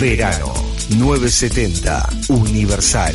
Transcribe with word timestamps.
Verano 0.00 0.54
970 0.96 2.08
Universal. 2.28 3.14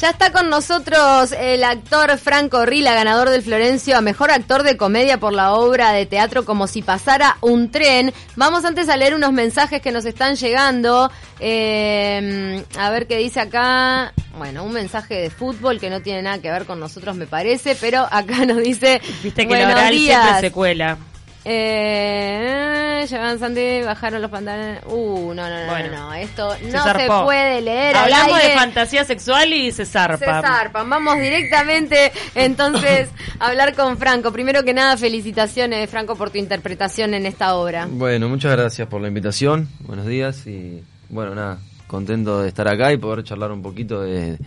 Ya 0.00 0.08
está 0.08 0.32
con 0.32 0.48
nosotros 0.48 1.32
el 1.38 1.62
actor 1.62 2.16
Franco 2.16 2.64
Rila, 2.64 2.94
ganador 2.94 3.28
del 3.28 3.42
Florencio 3.42 3.98
a 3.98 4.00
Mejor 4.00 4.30
Actor 4.30 4.62
de 4.62 4.78
Comedia 4.78 5.20
por 5.20 5.34
la 5.34 5.52
obra 5.52 5.92
de 5.92 6.06
teatro 6.06 6.46
Como 6.46 6.66
si 6.66 6.80
pasara 6.80 7.36
un 7.42 7.70
tren. 7.70 8.10
Vamos 8.34 8.64
antes 8.64 8.88
a 8.88 8.96
leer 8.96 9.14
unos 9.14 9.32
mensajes 9.32 9.82
que 9.82 9.92
nos 9.92 10.06
están 10.06 10.36
llegando. 10.36 11.10
Eh, 11.38 12.64
a 12.78 12.88
ver 12.88 13.06
qué 13.08 13.18
dice 13.18 13.40
acá. 13.40 14.14
Bueno, 14.38 14.64
un 14.64 14.72
mensaje 14.72 15.16
de 15.16 15.28
fútbol 15.28 15.78
que 15.78 15.90
no 15.90 16.00
tiene 16.00 16.22
nada 16.22 16.38
que 16.38 16.50
ver 16.50 16.64
con 16.64 16.80
nosotros, 16.80 17.14
me 17.14 17.26
parece, 17.26 17.76
pero 17.78 18.08
acá 18.10 18.46
nos 18.46 18.56
dice... 18.56 19.02
Viste 19.22 19.42
que 19.42 19.48
"Buenos 19.48 19.68
el 19.68 19.76
oral 19.76 19.94
días". 19.94 20.22
siempre 20.22 20.48
se 20.48 20.50
cuela. 20.50 20.96
Eh, 21.44 23.06
llevan 23.08 23.38
Santi, 23.38 23.82
bajaron 23.82 24.20
los 24.20 24.30
pantalones. 24.30 24.82
Uh, 24.86 25.32
no, 25.34 25.48
no, 25.48 25.66
no, 25.66 25.72
Bueno, 25.72 25.88
no, 25.90 26.08
no, 26.08 26.14
esto 26.14 26.54
se 26.56 26.70
no 26.70 26.84
se 26.84 27.06
puede 27.06 27.60
leer. 27.62 27.96
Hablamos 27.96 28.38
de 28.42 28.50
fantasía 28.50 29.04
sexual 29.04 29.52
y 29.52 29.72
se 29.72 29.86
zarpa. 29.86 30.18
Se 30.18 30.26
zarpan. 30.26 30.88
Vamos 30.88 31.18
directamente 31.18 32.12
entonces 32.34 33.08
a 33.38 33.48
hablar 33.48 33.74
con 33.74 33.96
Franco. 33.96 34.32
Primero 34.32 34.62
que 34.64 34.74
nada, 34.74 34.96
felicitaciones, 34.96 35.88
Franco, 35.88 36.16
por 36.16 36.30
tu 36.30 36.38
interpretación 36.38 37.14
en 37.14 37.26
esta 37.26 37.54
obra. 37.54 37.86
Bueno, 37.90 38.28
muchas 38.28 38.52
gracias 38.52 38.86
por 38.88 39.00
la 39.00 39.08
invitación. 39.08 39.68
Buenos 39.80 40.06
días 40.06 40.46
y 40.46 40.82
bueno, 41.08 41.34
nada, 41.34 41.58
contento 41.86 42.42
de 42.42 42.48
estar 42.48 42.68
acá 42.68 42.92
y 42.92 42.98
poder 42.98 43.24
charlar 43.24 43.50
un 43.50 43.62
poquito 43.62 44.02
de, 44.02 44.38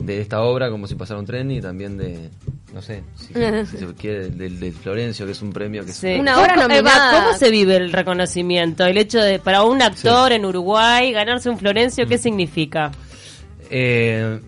de 0.00 0.20
esta 0.20 0.40
obra, 0.42 0.70
como 0.70 0.86
si 0.86 0.94
pasara 0.96 1.20
un 1.20 1.26
tren 1.26 1.50
y 1.50 1.60
también 1.60 1.96
de, 1.98 2.30
no 2.74 2.80
sé, 2.82 3.02
si, 3.16 3.26
si 3.70 3.76
se 3.76 3.94
quiere, 3.94 4.30
del, 4.30 4.58
del 4.58 4.72
Florencio, 4.72 5.26
que 5.26 5.32
es 5.32 5.42
un 5.42 5.52
premio 5.52 5.84
que 5.84 5.90
es 5.90 5.96
Sí. 5.96 6.14
Una 6.18 6.32
¿Cómo- 6.34 6.44
obra 6.44 6.54
Eva, 6.54 6.68
nominada. 6.68 7.24
¿Cómo 7.24 7.36
se 7.36 7.50
vive 7.50 7.76
el 7.76 7.92
reconocimiento? 7.92 8.84
El 8.86 8.96
hecho 8.98 9.18
de, 9.20 9.38
para 9.38 9.62
un 9.62 9.82
actor 9.82 10.32
en 10.32 10.44
Uruguay, 10.46 11.12
ganarse 11.12 11.50
un 11.50 11.58
Florencio, 11.58 12.06
¿qué 12.06 12.18
significa? 12.18 12.90
Eh, 13.70 14.40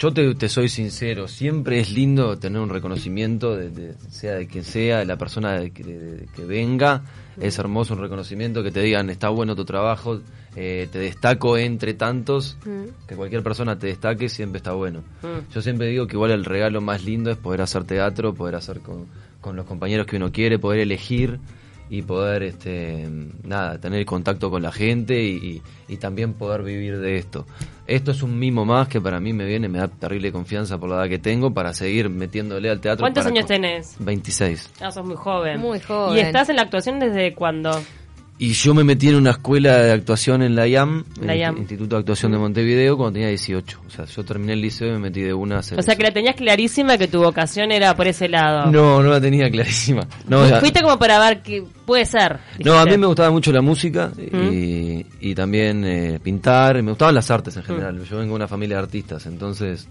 yo 0.00 0.12
te, 0.12 0.34
te 0.34 0.48
soy 0.48 0.68
sincero, 0.68 1.28
siempre 1.28 1.78
es 1.78 1.92
lindo 1.92 2.36
tener 2.38 2.60
un 2.60 2.70
reconocimiento, 2.70 3.54
de, 3.54 3.70
de- 3.70 3.94
sea 4.10 4.34
de 4.34 4.46
quien 4.48 4.64
sea, 4.64 4.98
de 4.98 5.04
la 5.04 5.16
persona 5.16 5.52
de 5.60 5.70
que, 5.70 5.84
de- 5.84 6.26
que 6.34 6.44
venga. 6.44 7.02
Es 7.40 7.58
hermoso 7.58 7.94
un 7.94 8.00
reconocimiento 8.00 8.62
que 8.62 8.70
te 8.70 8.80
digan, 8.82 9.08
está 9.08 9.28
bueno 9.30 9.54
tu 9.56 9.64
trabajo, 9.64 10.20
eh, 10.56 10.88
te 10.90 10.98
destaco 10.98 11.56
entre 11.56 11.94
tantos, 11.94 12.58
que 13.06 13.14
cualquier 13.16 13.42
persona 13.42 13.78
te 13.78 13.86
destaque, 13.86 14.28
siempre 14.28 14.58
está 14.58 14.72
bueno. 14.72 15.00
Mm. 15.22 15.52
Yo 15.54 15.62
siempre 15.62 15.86
digo 15.86 16.06
que 16.06 16.16
igual 16.16 16.32
el 16.32 16.44
regalo 16.44 16.80
más 16.82 17.04
lindo 17.04 17.30
es 17.30 17.36
poder 17.38 17.62
hacer 17.62 17.84
teatro, 17.84 18.34
poder 18.34 18.56
hacer 18.56 18.80
con, 18.80 19.06
con 19.40 19.54
los 19.56 19.64
compañeros 19.64 20.06
que 20.06 20.16
uno 20.16 20.32
quiere, 20.32 20.58
poder 20.58 20.80
elegir 20.80 21.38
y 21.90 22.02
poder 22.02 22.44
este 22.44 23.08
nada 23.42 23.78
tener 23.80 24.04
contacto 24.06 24.48
con 24.50 24.62
la 24.62 24.70
gente 24.72 25.20
y, 25.22 25.36
y- 25.36 25.62
y 25.88 25.96
también 25.96 26.34
poder 26.34 26.62
vivir 26.62 26.98
de 27.00 27.16
esto 27.16 27.46
esto 27.88 28.12
es 28.12 28.22
un 28.22 28.38
mimo 28.38 28.64
más 28.64 28.86
que 28.86 29.00
para 29.00 29.18
mí 29.18 29.32
me 29.32 29.44
viene 29.44 29.68
me 29.68 29.78
da 29.78 29.88
terrible 29.88 30.30
confianza 30.30 30.78
por 30.78 30.88
la 30.88 30.96
edad 30.96 31.08
que 31.08 31.18
tengo 31.18 31.52
para 31.52 31.74
seguir 31.74 32.08
metiéndole 32.08 32.70
al 32.70 32.80
teatro 32.80 33.02
¿Cuántos 33.02 33.26
años 33.26 33.46
tenés? 33.46 33.96
26 33.98 34.70
Ah, 34.80 34.92
sos 34.92 35.04
muy 35.04 35.16
joven. 35.16 35.58
Muy 35.60 35.80
joven. 35.80 36.16
¿Y 36.16 36.20
estás 36.20 36.48
en 36.48 36.56
la 36.56 36.62
actuación 36.62 37.00
desde 37.00 37.34
cuándo? 37.34 37.72
Y 38.42 38.54
yo 38.54 38.72
me 38.72 38.84
metí 38.84 39.10
en 39.10 39.16
una 39.16 39.32
escuela 39.32 39.76
de 39.82 39.92
actuación 39.92 40.42
en 40.42 40.56
la 40.56 40.66
IAM, 40.66 41.04
La 41.20 41.34
el. 41.34 41.58
Instituto 41.58 41.96
de 41.96 42.00
Actuación 42.00 42.32
de 42.32 42.38
Montevideo 42.38 42.96
cuando 42.96 43.12
tenía 43.12 43.28
18 43.28 43.80
o 43.86 43.90
sea 43.90 44.06
yo 44.06 44.24
terminé 44.24 44.54
el 44.54 44.62
liceo 44.62 44.88
y 44.88 44.92
me 44.92 44.98
metí 44.98 45.20
de 45.20 45.34
una 45.34 45.56
a 45.56 45.58
hacer 45.58 45.78
O 45.78 45.82
sea 45.82 45.94
que 45.94 46.02
la 46.02 46.10
tenías 46.10 46.34
clarísima 46.36 46.96
que 46.96 47.06
tu 47.06 47.20
vocación 47.22 47.70
era 47.70 47.94
por 47.94 48.06
ese 48.06 48.30
lado. 48.30 48.70
no 48.72 49.02
no 49.02 49.10
la 49.10 49.20
tenía 49.20 49.50
clarísima 49.50 50.06
no 50.26 50.40
Fuiste 50.58 50.80
como 50.80 50.98
para 50.98 51.18
ver 51.20 51.42
que 51.42 51.62
puede 51.90 52.06
ser. 52.06 52.38
No, 52.64 52.78
a 52.78 52.86
mí 52.86 52.96
me 52.96 53.06
gustaba 53.06 53.30
mucho 53.30 53.50
la 53.52 53.60
música 53.60 54.12
y, 54.16 55.04
y 55.20 55.34
también 55.34 55.84
eh, 55.84 56.20
pintar, 56.22 56.80
me 56.82 56.92
gustaban 56.92 57.16
las 57.16 57.30
artes 57.32 57.56
en 57.56 57.64
general. 57.64 58.04
Yo 58.04 58.18
vengo 58.18 58.30
de 58.30 58.36
una 58.36 58.48
familia 58.48 58.76
de 58.76 58.82
artistas, 58.84 59.26
entonces, 59.26 59.88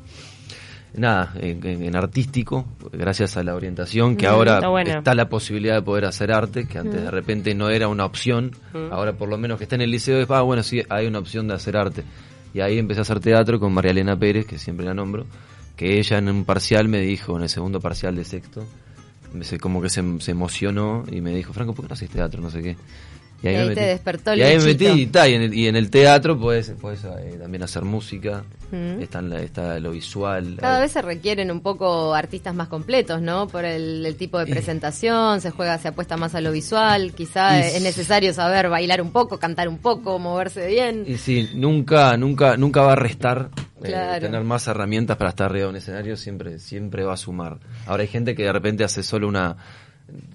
nada, 0.94 1.34
en, 1.40 1.96
artístico, 1.96 2.66
gracias 2.92 3.38
a 3.38 3.44
la 3.44 3.56
orientación, 3.56 4.16
que 4.16 4.28
Mm, 4.28 4.30
ahora 4.30 4.56
está 4.56 4.68
bueno. 4.68 4.98
está 4.98 5.14
la 5.14 5.30
posibilidad 5.30 5.76
de 5.76 5.82
poder 5.82 6.06
hacer 6.06 6.32
arte, 6.32 6.68
que 6.68 6.78
antes 6.78 7.02
de 7.02 7.12
repente 7.12 7.54
no 7.56 7.70
era 7.70 7.88
una 7.88 8.06
opción, 8.06 8.52
ahora 8.92 9.14
por 9.14 9.30
lo 9.30 9.38
menos 9.38 9.58
que 9.58 9.66
está 9.66 9.76
en 9.76 9.82
el 9.82 9.92
liceo, 9.92 10.20
es, 10.20 10.30
ah, 10.32 10.42
bueno, 10.42 10.64
sí, 10.64 10.82
hay 10.90 11.08
una 11.08 11.20
opción 11.20 11.48
de 11.48 11.54
hacer 11.54 11.78
arte. 11.78 12.04
Y 12.54 12.62
ahí 12.62 12.80
empecé 12.80 13.00
a 13.00 13.04
hacer 13.04 13.20
teatro 13.20 13.60
con 13.60 13.74
María 13.74 13.92
Elena 13.92 14.18
Pérez, 14.18 14.46
que 14.46 14.58
siempre 14.58 14.86
la 14.86 14.94
nombro, 14.94 15.26
que 15.76 16.00
ella 16.00 16.18
en 16.18 16.30
un 16.30 16.46
parcial 16.46 16.88
me 16.88 17.00
dijo, 17.00 17.38
en 17.38 17.44
el 17.44 17.50
segundo 17.50 17.80
parcial 17.80 18.16
de 18.16 18.26
sexto, 18.26 18.66
como 19.62 19.82
que 19.82 19.90
se, 19.90 20.04
se 20.20 20.32
emocionó 20.32 21.04
y 21.12 21.22
me 21.22 21.32
dijo, 21.32 21.54
Franco, 21.54 21.74
¿por 21.74 21.86
qué 21.86 21.90
no 21.90 21.94
haces 21.94 22.10
teatro? 22.10 22.42
No 22.42 22.50
sé 22.50 22.62
qué. 22.62 22.76
Y 23.42 23.48
ahí 23.48 23.74
te 23.74 23.82
despertó 23.82 24.34
el 24.34 24.40
Y 24.40 24.44
ahí 24.44 24.58
me 24.58 24.66
metí 24.66 24.88
y, 24.88 25.06
ta, 25.08 25.28
y, 25.28 25.34
en 25.34 25.42
el, 25.44 25.54
y 25.54 25.68
en 25.68 25.76
el 25.78 25.90
teatro 25.90 26.38
puedes, 26.38 26.72
puedes 26.72 27.04
eh, 27.06 27.38
también 27.40 27.64
hacer 27.64 27.84
música, 27.84 28.44
está, 29.00 29.20
en 29.20 29.30
la- 29.30 29.42
está 29.42 29.80
lo 29.80 29.92
visual. 29.92 30.58
Cada 30.60 30.80
eh, 30.80 30.82
vez 30.82 30.92
se 30.92 31.02
requieren 31.02 31.50
un 31.50 31.62
poco 31.62 32.14
artistas 32.14 32.54
más 32.54 32.68
completos, 32.68 33.22
¿no? 33.22 33.48
Por 33.48 33.64
el, 33.64 34.06
el 34.06 34.16
tipo 34.18 34.40
de 34.40 34.46
presentación, 34.48 35.40
se 35.42 35.52
juega, 35.52 35.78
se 35.78 35.88
apuesta 35.88 36.18
más 36.18 36.36
a 36.36 36.42
lo 36.42 36.52
visual, 36.52 37.14
quizá 37.14 37.60
es 37.66 37.82
necesario 37.82 38.34
saber 38.34 38.68
bailar 38.70 39.02
un 39.02 39.12
poco, 39.12 39.38
cantar 39.40 39.70
un 39.70 39.78
poco, 39.78 40.20
moverse 40.20 40.68
bien. 40.68 41.06
Y 41.08 41.16
sí, 41.18 41.50
nunca, 41.56 42.18
nunca, 42.18 42.58
nunca 42.58 42.82
va 42.82 42.92
a 42.94 42.96
restar 42.98 43.50
eh, 43.84 44.18
tener 44.20 44.44
más 44.44 44.68
herramientas 44.68 45.16
para 45.16 45.30
estar 45.30 45.50
arriba 45.50 45.66
de 45.66 45.70
un 45.70 45.76
escenario, 45.78 46.18
siempre, 46.18 46.60
siempre 46.60 47.04
va 47.06 47.14
a 47.14 47.18
sumar. 47.18 47.60
Ahora 47.86 48.02
hay 48.02 48.10
gente 48.10 48.36
que 48.36 48.44
de 48.44 48.52
repente 48.52 48.84
hace 48.84 49.02
solo 49.04 49.28
una, 49.30 49.56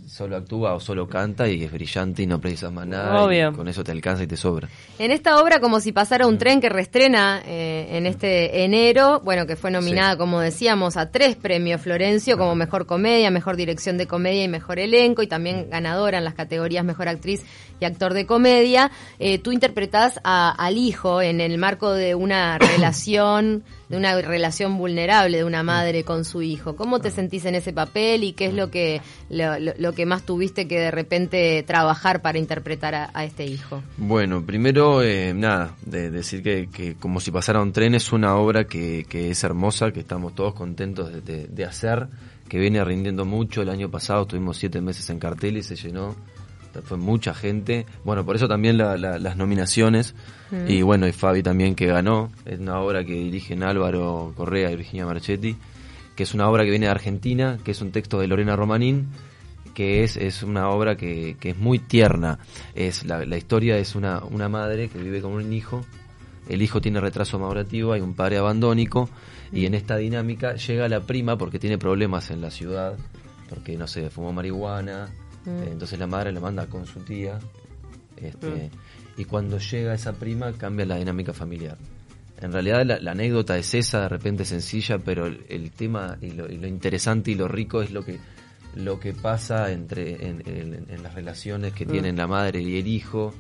solo 0.07 0.37
actúa 0.37 0.75
o 0.75 0.81
solo 0.81 1.09
canta 1.09 1.49
y 1.49 1.63
es 1.65 1.73
brillante 1.73 2.23
y 2.23 2.27
no 2.27 2.41
precisas 2.41 2.73
más 2.73 2.87
nada. 2.87 3.15
y 3.21 3.25
Obvio. 3.25 3.53
con 3.53 3.67
eso 3.69 3.83
te 3.83 3.93
alcanza 3.93 4.23
y 4.23 4.27
te 4.27 4.37
sobra. 4.37 4.69
En 4.99 5.11
esta 5.11 5.41
obra, 5.41 5.61
como 5.61 5.81
si 5.81 5.93
pasara 5.93 6.25
Mm. 6.27 6.29
un 6.29 6.39
tren 6.39 6.61
que 6.61 6.69
reestrena 6.69 7.43
eh, 7.47 7.89
en 7.93 8.07
este 8.07 8.65
enero, 8.65 9.21
bueno, 9.25 9.47
que 9.47 9.57
fue 9.57 9.71
nominada, 9.71 10.13
Sí. 10.13 10.19
como 10.19 10.41
decíamos, 10.41 10.97
a 10.97 11.11
tres 11.11 11.37
premios 11.37 11.81
Florencio, 11.81 12.37
como 12.39 12.55
Mejor 12.55 12.87
Comedia, 12.87 13.31
Mejor 13.31 13.57
Dirección 13.57 13.97
de 13.99 14.07
Comedia 14.07 14.45
y 14.45 14.49
Mejor 14.49 14.79
Elenco, 14.79 15.23
y 15.23 15.27
también 15.27 15.69
ganadora 15.71 16.19
en 16.19 16.25
las 16.25 16.35
categorías 16.35 16.85
Mejor 16.85 17.09
Actriz 17.09 17.43
y 17.81 17.85
Actor 17.85 18.15
de 18.15 18.27
Comedia. 18.27 18.91
Eh, 19.19 19.39
tú 19.39 19.53
interpretás 19.53 20.21
a- 20.23 20.51
al 20.51 20.77
hijo 20.79 21.21
en 21.23 21.41
el 21.41 21.59
marco 21.59 21.93
de 21.93 22.15
una 22.15 22.59
relación, 22.95 23.65
de 23.89 23.97
una 23.97 24.21
relación 24.23 24.79
vulnerable 24.79 25.39
de 25.39 25.45
una 25.45 25.63
madre 25.63 26.05
con 26.05 26.25
su 26.25 26.43
hijo. 26.43 26.75
¿Cómo 26.77 27.01
te 27.01 27.11
sentís 27.11 27.45
en 27.45 27.55
ese 27.55 27.73
papel 27.73 28.25
y 28.25 28.33
qué 28.33 28.47
es 28.47 28.55
lo 28.55 28.71
que, 28.71 29.01
lo, 29.29 29.59
lo- 29.65 29.73
lo 29.79 29.93
que 29.93 30.07
más 30.07 30.23
tuviste 30.25 30.69
que 30.69 30.79
de 30.79 30.91
repente 30.91 31.63
trabajar 31.67 32.23
para 32.23 32.39
interpretar 32.39 32.95
a- 32.95 33.11
a 33.15 33.25
este 33.25 33.45
hijo? 33.47 33.83
Bueno, 33.97 34.45
primero, 34.45 35.03
eh, 35.03 35.33
nada, 35.35 35.75
de 35.85 36.11
decir 36.11 36.43
que, 36.43 36.69
que 36.73 36.95
Como 36.95 37.21
si 37.21 37.31
pasara 37.31 37.61
un 37.61 37.73
tren 37.73 37.95
es 37.95 38.13
una 38.13 38.37
obra 38.37 38.65
que, 38.65 39.07
que 39.09 39.31
es 39.31 39.43
hermosa, 39.45 39.93
que 39.93 40.01
estamos 40.01 40.35
todos 40.35 40.55
contentos 40.55 41.13
de, 41.13 41.21
de- 41.21 41.47
de 41.49 41.65
hacer, 41.65 42.09
que 42.49 42.59
viene 42.59 42.85
rindiendo 42.85 43.25
mucho. 43.25 43.63
El 43.63 43.71
año 43.71 43.91
pasado 43.91 44.23
estuvimos 44.23 44.57
siete 44.59 44.81
meses 44.81 45.09
en 45.11 45.19
cartel 45.19 45.57
y 45.57 45.63
se 45.63 45.77
llenó. 45.77 46.15
Fue 46.85 46.97
mucha 46.97 47.33
gente. 47.35 47.87
Bueno, 48.05 48.25
por 48.25 48.35
eso 48.35 48.49
también 48.49 48.77
la- 48.77 48.97
la- 48.97 49.19
las 49.21 49.37
nominaciones. 49.37 50.15
Y 50.69 50.83
bueno, 50.83 51.07
y 51.07 51.13
Fabi 51.13 51.43
también 51.43 51.75
que 51.77 51.87
ganó. 51.87 52.31
Es 52.45 52.59
una 52.59 52.81
obra 52.81 53.05
que 53.05 53.13
dirigen 53.15 53.63
Álvaro 53.63 54.33
Correa 54.37 54.71
y 54.73 54.77
Virginia 54.77 55.07
Marchetti, 55.07 55.57
que 56.17 56.23
es 56.25 56.35
una 56.35 56.49
obra 56.49 56.65
que 56.65 56.71
viene 56.71 56.87
de 56.87 56.93
Argentina, 56.93 57.59
que 57.65 57.71
es 57.71 57.81
un 57.81 57.93
texto 57.93 58.19
de 58.19 58.27
Lorena 58.27 58.57
Romanín, 58.57 59.07
que 59.75 60.05
es, 60.05 60.17
es 60.17 60.43
una 60.43 60.71
obra 60.71 60.97
que, 60.97 61.37
que 61.39 61.51
es 61.51 61.59
muy 61.59 61.79
tierna. 61.79 62.39
Es 62.75 63.05
la, 63.05 63.25
la 63.27 63.37
historia 63.37 63.77
es 63.77 63.95
una, 63.95 64.23
una 64.25 64.49
madre 64.49 64.89
que 64.89 64.99
vive 64.99 65.21
con 65.21 65.33
un 65.33 65.53
hijo, 65.53 65.85
el 66.49 66.63
hijo 66.63 66.81
tiene 66.81 67.01
retraso 67.01 67.39
madurativo, 67.39 67.93
hay 67.93 68.01
un 68.01 68.15
padre 68.15 68.39
abandónico, 68.39 69.09
y 69.53 69.67
en 69.67 69.75
esta 69.75 69.97
dinámica 69.97 70.55
llega 70.55 70.89
la 70.89 71.01
prima 71.01 71.37
porque 71.37 71.59
tiene 71.59 71.79
problemas 71.79 72.31
en 72.31 72.41
la 72.41 72.51
ciudad, 72.51 72.97
porque 73.49 73.77
no 73.77 73.87
sé, 73.87 74.11
fumó 74.11 74.33
marihuana, 74.33 75.09
eh, 75.47 75.69
entonces 75.73 75.99
la 75.99 76.07
madre 76.07 76.33
la 76.33 76.41
manda 76.41 76.67
con 76.67 76.87
su 76.87 77.01
tía, 77.01 77.39
este, 78.17 78.71
y 79.17 79.25
cuando 79.25 79.59
llega 79.59 79.95
esa 79.95 80.13
prima 80.13 80.53
cambia 80.53 80.87
la 80.87 80.97
dinámica 80.97 81.33
familiar. 81.33 81.79
En 82.41 82.53
realidad 82.53 82.85
la, 82.85 82.99
la 82.99 83.13
anécdota 83.13 83.57
es 83.57 83.73
esa, 83.75 84.03
de 84.03 84.09
repente 84.09 84.45
sencilla, 84.45 84.99
pero 84.99 85.27
el, 85.27 85.47
el 85.49 85.71
tema 85.71 86.19
y 86.21 86.33
lo, 86.33 86.51
y 86.51 86.59
lo 86.59 86.67
interesante 86.67 87.31
y 87.31 87.37
lo 87.37 87.49
rico 87.49 87.81
es 87.81 87.91
lo 87.91 88.05
que 88.05 88.19
lo 88.77 88.99
que 89.01 89.13
pasa 89.13 89.71
entre 89.73 90.27
en, 90.27 90.43
en- 90.47 90.87
en 90.89 91.03
las 91.03 91.15
relaciones 91.15 91.73
que 91.73 91.87
tienen 91.87 92.17
la 92.17 92.27
madre 92.27 92.61
y 92.61 92.79
el 92.79 92.87
hijo. 92.87 93.33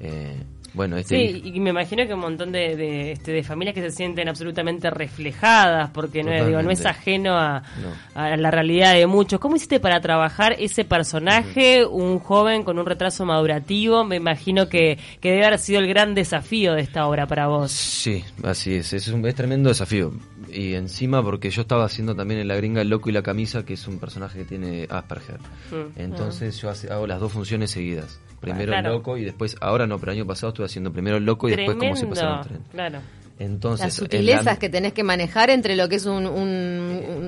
eh, 0.00 0.36
bueno, 0.74 0.96
este 0.96 1.16
Sí, 1.16 1.40
y 1.54 1.60
me 1.60 1.70
imagino 1.70 2.04
que 2.04 2.14
un 2.14 2.18
montón 2.20 2.50
de, 2.50 2.74
de, 2.76 3.12
este, 3.12 3.30
de 3.30 3.44
familias 3.44 3.76
que 3.76 3.80
se 3.80 3.92
sienten 3.92 4.28
absolutamente 4.28 4.90
reflejadas, 4.90 5.90
porque 5.90 6.24
no, 6.24 6.32
es- 6.32 6.44
digo, 6.48 6.60
no 6.62 6.70
es 6.72 6.84
ajeno 6.84 7.38
a, 7.38 7.62
No. 7.80 8.20
a 8.20 8.36
la 8.36 8.50
realidad 8.50 8.92
de 8.94 9.06
muchos. 9.06 9.38
¿Cómo 9.38 9.54
hiciste 9.54 9.78
para 9.78 10.00
trabajar 10.00 10.56
ese 10.58 10.84
personaje, 10.84 11.86
un 11.86 12.18
joven 12.18 12.64
con 12.64 12.80
un 12.80 12.86
retraso 12.86 13.24
madurativo? 13.24 14.02
Me 14.04 14.16
imagino 14.16 14.68
que, 14.68 14.98
que 15.20 15.30
debe 15.30 15.46
haber 15.46 15.60
sido 15.60 15.78
el 15.78 15.86
gran 15.86 16.12
desafío 16.12 16.74
de 16.74 16.80
esta 16.80 17.06
obra 17.06 17.28
para 17.28 17.46
vos. 17.46 17.70
Sí, 17.70 18.24
así 18.42 18.74
es. 18.74 18.92
Es 18.94 19.06
un 19.06 19.24
es 19.28 19.34
tremendo 19.36 19.68
desafío. 19.68 20.12
Y 20.54 20.74
encima 20.74 21.22
porque 21.22 21.50
yo 21.50 21.62
estaba 21.62 21.84
haciendo 21.84 22.14
también 22.14 22.38
en 22.40 22.48
La 22.48 22.54
Gringa 22.56 22.80
El 22.80 22.88
Loco 22.88 23.10
y 23.10 23.12
la 23.12 23.22
Camisa, 23.22 23.64
que 23.64 23.74
es 23.74 23.88
un 23.88 23.98
personaje 23.98 24.38
que 24.38 24.44
tiene 24.44 24.86
Asperger. 24.88 25.38
Mm. 25.72 25.98
Entonces 26.00 26.60
yo 26.60 26.70
hace- 26.70 26.90
hago 26.92 27.06
las 27.06 27.18
dos 27.20 27.32
funciones 27.32 27.70
seguidas. 27.72 28.20
Primero 28.40 28.72
claro. 28.72 28.88
el 28.90 28.94
Loco 28.94 29.16
y 29.16 29.24
después, 29.24 29.56
ahora 29.60 29.86
no, 29.86 29.98
pero 29.98 30.12
el 30.12 30.18
año 30.18 30.26
pasado 30.26 30.50
estuve 30.50 30.66
haciendo 30.66 30.92
primero 30.92 31.16
el 31.16 31.24
Loco 31.24 31.48
y 31.48 31.56
después 31.56 31.76
como 31.76 31.96
se 31.96 32.06
pasaron 32.06 32.42
Tremendo, 32.42 32.64
tren. 32.68 32.72
claro. 32.90 32.98
Entonces, 33.36 33.86
Las 33.86 33.94
sutilezas 33.94 34.44
la- 34.44 34.56
que 34.60 34.68
tenés 34.68 34.92
que 34.92 35.02
manejar 35.02 35.50
entre 35.50 35.74
lo 35.74 35.88
que 35.88 35.96
es 35.96 36.06
un, 36.06 36.24
un, 36.24 36.48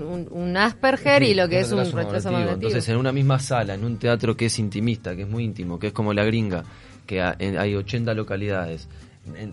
un- 0.09 0.29
un 0.31 0.57
Asperger 0.57 1.25
y 1.25 1.35
lo 1.35 1.49
que 1.49 1.59
es 1.61 1.73
un 1.73 1.79
retraso. 1.91 2.31
Entonces, 2.39 2.89
en 2.91 2.97
una 2.97 3.11
misma 3.11 3.41
sala, 3.41 3.75
en 3.75 3.85
un 3.85 3.97
teatro 3.99 4.37
que 4.37 4.47
es 4.47 4.59
intimista, 4.61 5.17
que 5.17 5.23
es 5.23 5.29
muy 5.29 5.43
íntimo, 5.43 5.81
que 5.81 5.89
es 5.89 5.93
como 5.93 6.13
La 6.15 6.23
Gringa, 6.25 6.63
que 7.07 7.21
hay 7.23 7.75
80 7.75 8.15
localidades, 8.15 8.87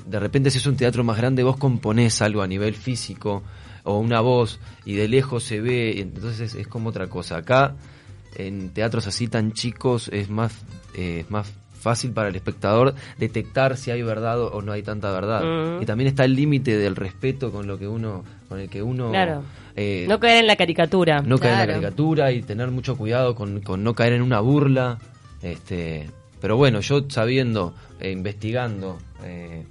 de 0.05 0.19
repente 0.19 0.51
si 0.51 0.59
es 0.59 0.67
un 0.67 0.75
teatro 0.77 1.03
más 1.03 1.17
grande, 1.17 1.41
vos 1.41 1.57
componés 1.57 2.21
algo 2.21 2.43
a 2.43 2.47
nivel 2.47 2.75
físico 2.75 3.41
o 3.83 3.99
una 3.99 4.21
voz 4.21 4.59
y 4.85 4.95
de 4.95 5.07
lejos 5.07 5.43
se 5.43 5.61
ve, 5.61 5.99
entonces 5.99 6.55
es 6.55 6.67
como 6.67 6.89
otra 6.89 7.07
cosa. 7.07 7.37
Acá, 7.37 7.75
en 8.35 8.69
teatros 8.69 9.07
así 9.07 9.27
tan 9.27 9.51
chicos, 9.53 10.09
es 10.13 10.29
más, 10.29 10.53
eh, 10.95 11.19
es 11.21 11.31
más 11.31 11.51
fácil 11.79 12.11
para 12.13 12.29
el 12.29 12.35
espectador 12.37 12.95
detectar 13.17 13.75
si 13.75 13.91
hay 13.91 14.01
verdad 14.03 14.41
o 14.41 14.61
no 14.61 14.71
hay 14.71 14.83
tanta 14.83 15.11
verdad. 15.11 15.81
Y 15.81 15.85
también 15.85 16.07
está 16.07 16.23
el 16.23 16.33
límite 16.33 16.77
del 16.77 16.95
respeto 16.95 17.51
con 17.51 17.67
lo 17.67 17.77
que 17.77 17.87
uno, 17.89 18.23
con 18.47 18.59
el 18.59 18.69
que 18.69 18.81
uno 18.81 19.09
Claro. 19.11 19.43
eh, 19.75 20.05
No 20.07 20.17
caer 20.19 20.37
en 20.39 20.47
la 20.47 20.55
caricatura. 20.55 21.21
no 21.21 21.37
caer 21.37 21.53
en 21.55 21.59
la 21.59 21.67
caricatura 21.67 22.31
y 22.31 22.41
tener 22.41 22.71
mucho 22.71 22.95
cuidado 22.95 23.35
con, 23.35 23.59
con 23.59 23.83
no 23.83 23.93
caer 23.95 24.13
en 24.13 24.21
una 24.21 24.39
burla. 24.39 24.97
Este, 25.41 26.09
pero 26.39 26.55
bueno, 26.55 26.79
yo 26.79 27.03
sabiendo, 27.09 27.75
eh, 27.99 28.11
investigando, 28.11 28.97
eh, 29.25 29.65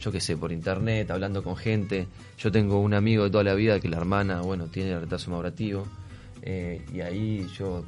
yo 0.00 0.12
qué 0.12 0.20
sé, 0.20 0.36
por 0.36 0.52
internet, 0.52 1.10
hablando 1.10 1.42
con 1.42 1.56
gente, 1.56 2.06
yo 2.38 2.50
tengo 2.52 2.80
un 2.80 2.94
amigo 2.94 3.24
de 3.24 3.30
toda 3.30 3.44
la 3.44 3.54
vida 3.54 3.80
que 3.80 3.88
la 3.88 3.96
hermana, 3.96 4.40
bueno, 4.42 4.66
tiene 4.66 4.98
retraso 4.98 5.30
madurativo, 5.30 5.86
eh, 6.42 6.82
y 6.94 7.00
ahí 7.00 7.46
yo... 7.58 7.84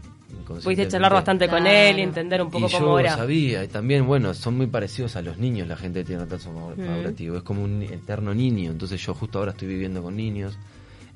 Pudiste 0.62 0.86
charlar 0.86 1.12
bastante 1.12 1.48
con 1.48 1.66
él 1.66 1.98
y 1.98 2.02
entender 2.02 2.40
un 2.40 2.50
poco 2.52 2.68
y 2.68 2.70
cómo 2.70 2.86
yo 2.86 2.98
era. 3.00 3.16
sabía, 3.16 3.64
y 3.64 3.68
también, 3.68 4.06
bueno, 4.06 4.32
son 4.32 4.56
muy 4.56 4.68
parecidos 4.68 5.16
a 5.16 5.22
los 5.22 5.38
niños 5.38 5.66
la 5.66 5.76
gente 5.76 6.00
que 6.00 6.04
tiene 6.06 6.22
retraso 6.22 6.52
ma- 6.52 6.72
Mm. 6.76 6.88
madurativo. 6.88 7.36
Es 7.36 7.42
como 7.42 7.64
un 7.64 7.82
eterno 7.82 8.32
niño. 8.32 8.70
Entonces 8.70 9.04
yo 9.04 9.12
justo 9.12 9.40
ahora 9.40 9.50
estoy 9.50 9.66
viviendo 9.66 10.00
con 10.04 10.14
niños. 10.14 10.56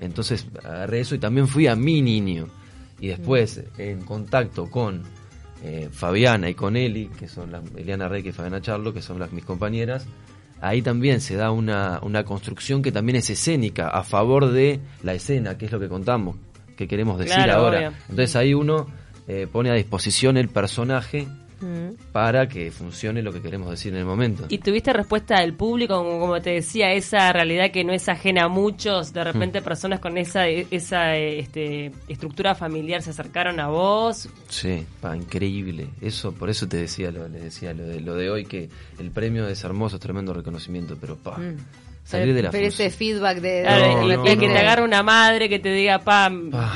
Entonces 0.01 0.49
agarré 0.65 0.99
eso 0.99 1.15
y 1.15 1.19
también 1.21 1.47
fui 1.47 1.69
a 1.69 1.77
mi 1.77 2.03
niño. 2.03 2.49
Y 3.01 3.07
después, 3.07 3.63
en 3.79 4.01
contacto 4.01 4.69
con 4.69 5.03
eh, 5.63 5.89
Fabiana 5.93 6.51
y 6.51 6.55
con 6.55 6.77
Eli, 6.77 7.07
que 7.17 7.29
son 7.29 7.53
las, 7.53 7.63
Eliana 7.77 8.09
Rey 8.09 8.27
y 8.27 8.33
Fabiana 8.33 8.61
Charlo, 8.61 8.93
que 8.93 9.01
son 9.01 9.21
las 9.21 9.33
mis 9.33 9.45
compañeras, 9.45 10.07
ahí 10.61 10.83
también 10.83 11.21
se 11.21 11.37
da 11.37 11.51
una, 11.51 11.99
una 12.03 12.25
construcción 12.25 12.83
que 12.83 12.93
también 12.93 13.17
es 13.17 13.31
escénica, 13.31 13.89
a 13.89 14.03
favor 14.03 14.51
de 14.51 14.81
la 15.03 15.15
escena, 15.15 15.57
que 15.59 15.67
es 15.67 15.73
lo 15.73 15.81
que 15.81 15.89
contamos, 15.89 16.37
que 16.77 16.89
queremos 16.89 17.19
decir 17.19 17.35
Claro, 17.35 17.55
ahora. 17.65 17.79
obvio. 17.79 17.93
Entonces 18.09 18.37
ahí 18.37 18.55
uno 18.55 18.87
eh, 19.29 19.47
pone 19.51 19.71
a 19.71 19.75
disposición 19.75 20.37
el 20.37 20.49
personaje 20.49 21.27
Mm. 21.65 21.95
para 22.13 22.47
que 22.47 22.71
funcione 22.71 23.23
lo 23.23 23.33
que 23.33 23.41
queremos 23.41 23.71
decir 23.71 23.93
en 23.95 24.01
el 24.01 24.05
momento. 24.05 24.45
¿Y 24.51 24.59
tuviste 24.59 24.93
respuesta 24.93 25.41
del 25.41 25.55
público, 25.55 25.97
como, 25.97 26.21
como 26.21 26.41
te 26.43 26.51
decía, 26.51 26.93
esa 26.93 27.33
realidad 27.33 27.71
que 27.71 27.85
no 27.85 27.93
es 27.95 28.07
ajena 28.09 28.45
a 28.45 28.49
muchos? 28.49 29.13
De 29.15 29.25
repente 29.25 29.63
personas 29.63 30.01
con 30.01 30.19
esa 30.19 30.47
esa 30.47 31.17
este, 31.17 31.91
estructura 32.09 32.55
familiar 32.55 33.01
se 33.03 33.11
acercaron 33.11 33.61
a 33.61 33.69
vos. 33.69 34.29
Sí, 34.49 34.85
pa, 35.01 35.17
increíble. 35.17 35.89
Eso, 36.01 36.33
por 36.33 36.51
eso 36.51 36.69
te 36.69 36.77
decía, 36.77 37.11
lo, 37.11 37.27
les 37.29 37.43
decía 37.45 37.73
lo 37.73 37.87
de, 37.87 38.01
lo 38.01 38.15
de 38.15 38.29
hoy, 38.31 38.45
que 38.45 38.69
el 38.99 39.11
premio 39.11 39.49
es 39.49 39.65
hermoso, 39.65 39.97
es 39.97 40.03
tremendo 40.03 40.35
reconocimiento, 40.35 40.97
pero 41.01 41.17
pa, 41.17 41.39
Mm. 41.39 41.57
salir 42.05 42.35
de 42.35 42.43
la 42.43 42.51
Pero 42.51 42.67
ese 42.67 42.91
feedback 42.91 43.39
de... 43.41 43.63
Claro, 43.63 44.03
no, 44.03 44.13
y 44.33 44.37
que 44.37 44.47
no. 44.49 44.53
te 44.53 44.59
agarre 44.59 44.83
una 44.85 45.03
madre 45.03 45.49
que 45.49 45.59
te 45.59 45.71
diga, 45.73 46.01
pa, 46.01 46.31
Pa. 46.51 46.75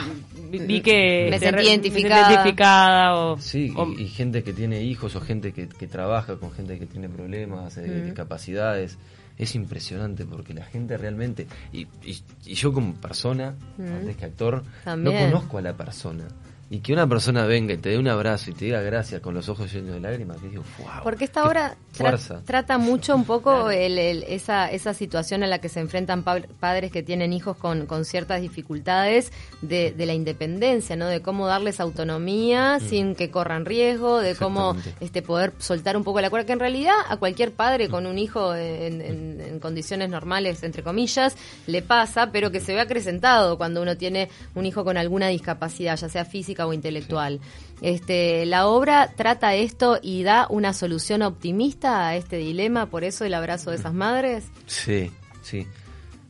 Vi 0.50 0.80
que... 0.80 1.28
Me 1.30 1.38
sentí 1.38 1.64
identificada". 1.66 2.30
identificada 2.32 3.14
o, 3.16 3.38
Sí, 3.38 3.72
o- 3.76 3.88
y, 3.92 4.02
y 4.02 4.08
gente 4.08 4.42
que 4.42 4.52
tiene 4.52 4.82
hijos 4.82 5.14
o 5.16 5.20
gente 5.20 5.52
que, 5.52 5.68
que 5.68 5.86
trabaja 5.86 6.36
con 6.36 6.50
gente 6.52 6.78
que 6.78 6.86
tiene 6.86 7.08
problemas, 7.08 7.76
eh, 7.78 8.02
discapacidades. 8.04 8.98
Es 9.36 9.54
impresionante 9.54 10.24
porque 10.24 10.52
la 10.52 10.64
gente 10.64 10.96
realmente, 10.96 11.46
y, 11.72 11.82
y- 12.04 12.22
y 12.44 12.54
yo 12.54 12.72
como 12.72 12.94
persona, 12.94 13.54
antes 13.78 14.16
que 14.16 14.24
actor, 14.24 14.64
También. 14.84 15.14
no 15.14 15.26
conozco 15.30 15.58
a 15.58 15.62
la 15.62 15.74
persona. 15.76 16.24
Y 16.70 16.80
que 16.80 16.92
una 16.92 17.06
persona 17.06 17.46
venga 17.46 17.72
y 17.72 17.78
te 17.78 17.88
dé 17.88 17.98
un 17.98 18.08
abrazo 18.08 18.50
y 18.50 18.52
te 18.52 18.66
diga 18.66 18.82
gracias 18.82 19.22
con 19.22 19.32
los 19.32 19.48
ojos 19.48 19.72
llenos 19.72 19.94
de 19.94 20.00
lágrimas, 20.00 20.36
que 20.36 20.48
digo, 20.48 20.62
wow. 20.78 21.02
Porque 21.02 21.24
esta 21.24 21.46
obra 21.46 21.76
tra- 21.96 22.10
trata 22.44 22.76
mucho 22.76 23.14
un 23.16 23.24
poco 23.24 23.70
el- 23.70 23.98
el- 23.98 24.22
esa, 24.24 24.70
esa 24.70 24.92
situación 24.92 25.42
a 25.42 25.46
la 25.46 25.60
que 25.60 25.70
se 25.70 25.80
enfrentan 25.80 26.22
pa- 26.24 26.42
padres 26.60 26.92
que 26.92 27.02
tienen 27.02 27.32
hijos 27.32 27.56
con, 27.56 27.86
con 27.86 28.04
ciertas 28.04 28.42
dificultades 28.42 29.32
de, 29.62 29.92
de 29.92 30.04
la 30.04 30.12
independencia, 30.12 30.94
¿no? 30.94 31.06
De 31.06 31.22
cómo 31.22 31.46
darles 31.46 31.80
autonomía 31.80 32.78
sin 32.80 33.14
que 33.14 33.30
corran 33.30 33.64
riesgo, 33.64 34.18
de 34.18 34.34
cómo 34.34 34.74
este 35.00 35.22
poder 35.22 35.54
soltar 35.58 35.96
un 35.96 36.04
poco 36.04 36.20
la 36.20 36.28
cuerda, 36.28 36.44
que 36.46 36.52
en 36.52 36.60
realidad 36.60 36.94
a 37.08 37.16
cualquier 37.16 37.52
padre 37.52 37.88
con 37.88 38.06
un 38.06 38.18
hijo 38.18 38.54
en, 38.54 39.00
en- 39.00 39.40
en 39.40 39.58
condiciones 39.60 40.10
normales, 40.10 40.62
entre 40.62 40.82
comillas, 40.82 41.34
le 41.66 41.80
pasa, 41.80 42.30
pero 42.30 42.50
que 42.50 42.60
se 42.60 42.74
ve 42.74 42.80
acrecentado 42.80 43.56
cuando 43.56 43.80
uno 43.80 43.96
tiene 43.96 44.28
un 44.54 44.66
hijo 44.66 44.84
con 44.84 44.98
alguna 44.98 45.28
discapacidad, 45.28 45.96
ya 45.96 46.08
sea 46.10 46.24
física 46.26 46.57
o 46.66 46.72
intelectual. 46.72 47.40
Este, 47.80 48.44
la 48.46 48.66
obra 48.66 49.12
trata 49.16 49.54
esto 49.54 49.98
y 50.02 50.22
da 50.24 50.46
una 50.50 50.72
solución 50.72 51.22
optimista 51.22 52.08
a 52.08 52.16
este 52.16 52.36
dilema, 52.36 52.86
por 52.86 53.04
eso 53.04 53.24
el 53.24 53.34
abrazo 53.34 53.70
de 53.70 53.76
esas 53.76 53.94
madres. 53.94 54.44
Sí, 54.66 55.10
sí. 55.42 55.66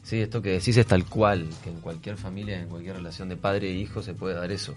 Sí, 0.02 0.20
esto 0.22 0.40
que 0.40 0.50
decís 0.50 0.76
es 0.76 0.86
tal 0.86 1.04
cual, 1.04 1.46
que 1.62 1.69
en 1.70 1.80
cualquier 1.80 2.16
familia, 2.16 2.58
en 2.58 2.69
cualquier 2.69 2.96
relación 2.96 3.28
de 3.28 3.36
padre 3.36 3.69
e 3.69 3.75
hijo 3.75 4.02
se 4.02 4.14
puede 4.14 4.34
dar 4.34 4.50
eso. 4.50 4.75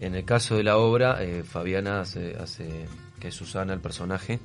En 0.00 0.16
el 0.16 0.24
caso 0.24 0.56
de 0.56 0.64
la 0.64 0.76
obra, 0.78 1.22
eh, 1.22 1.44
Fabiana 1.44 2.00
hace, 2.00 2.36
hace, 2.36 2.86
que 3.20 3.28
es 3.28 3.34
Susana 3.34 3.72
el 3.74 3.80
personaje, 3.80 4.40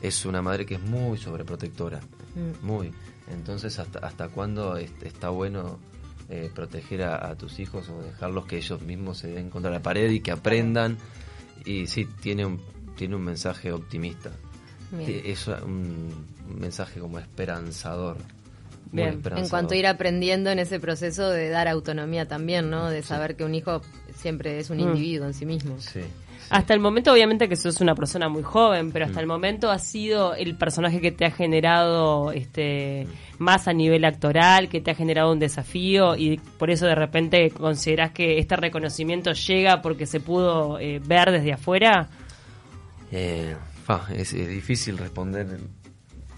es 0.00 0.24
una 0.24 0.40
madre 0.40 0.64
que 0.64 0.76
es 0.76 0.80
muy 0.82 1.18
sobreprotectora, 1.18 2.00
Mm. 2.34 2.66
muy. 2.66 2.92
Entonces, 3.30 3.78
¿hasta, 3.78 3.98
hasta 3.98 4.28
cuándo 4.28 4.76
es- 4.78 4.92
está 5.02 5.28
bueno 5.30 5.78
eh, 6.28 6.50
proteger 6.54 7.02
a, 7.02 7.28
a 7.30 7.36
tus 7.36 7.58
hijos 7.58 7.88
o 7.88 8.02
dejarlos 8.02 8.46
que 8.46 8.56
ellos 8.56 8.80
mismos 8.82 9.18
se 9.18 9.28
den 9.28 9.50
contra 9.50 9.70
la 9.70 9.80
pared 9.82 10.10
y 10.10 10.20
que 10.20 10.30
aprendan? 10.32 10.96
Y 11.64 11.86
sí, 11.86 12.06
tiene 12.20 12.44
un, 12.46 12.60
tiene 12.96 13.16
un 13.16 13.22
mensaje 13.24 13.72
optimista. 13.72 14.30
Bien. 14.92 15.06
Ti- 15.06 15.30
Es 15.30 15.46
un 15.48 16.26
mensaje 16.58 17.00
como 17.00 17.18
esperanzador. 17.18 18.16
Bien. 18.92 19.20
En 19.34 19.48
cuanto 19.48 19.74
a 19.74 19.76
ir 19.76 19.86
aprendiendo 19.86 20.48
en 20.50 20.60
ese 20.60 20.78
proceso 20.78 21.28
de 21.28 21.48
dar 21.48 21.66
autonomía 21.66 22.28
también, 22.28 22.70
¿no? 22.70 22.88
De 22.88 23.02
saber 23.02 23.34
que 23.36 23.44
un 23.44 23.54
hijo 23.54 23.82
siempre 24.14 24.58
es 24.60 24.70
un 24.70 24.76
Mm. 24.78 24.80
individuo 24.80 25.26
en 25.26 25.34
sí 25.34 25.44
mismo. 25.44 25.76
Sí. 25.80 26.00
Hasta 26.50 26.74
el 26.74 26.80
momento, 26.80 27.12
obviamente, 27.12 27.48
que 27.48 27.56
sos 27.56 27.80
una 27.80 27.94
persona 27.94 28.28
muy 28.28 28.42
joven, 28.42 28.92
pero 28.92 29.06
Mm. 29.06 29.08
hasta 29.08 29.20
el 29.20 29.26
momento 29.26 29.70
ha 29.70 29.78
sido 29.78 30.34
el 30.34 30.56
personaje 30.56 31.00
que 31.00 31.10
te 31.10 31.24
ha 31.24 31.30
generado 31.30 32.30
este 32.32 33.06
más 33.38 33.68
a 33.68 33.72
nivel 33.72 34.04
actoral, 34.04 34.68
que 34.68 34.80
te 34.80 34.90
ha 34.92 34.94
generado 34.94 35.32
un 35.32 35.38
desafío 35.38 36.16
y 36.16 36.38
por 36.58 36.70
eso 36.70 36.86
de 36.86 36.94
repente 36.94 37.50
considerás 37.50 38.12
que 38.12 38.38
este 38.38 38.56
reconocimiento 38.56 39.32
llega 39.32 39.82
porque 39.82 40.06
se 40.06 40.20
pudo 40.20 40.78
eh, 40.78 41.00
ver 41.04 41.30
desde 41.32 41.52
afuera. 41.52 42.08
Eh, 43.12 43.54
es 44.16 44.32
difícil 44.32 44.98
responder, 44.98 45.46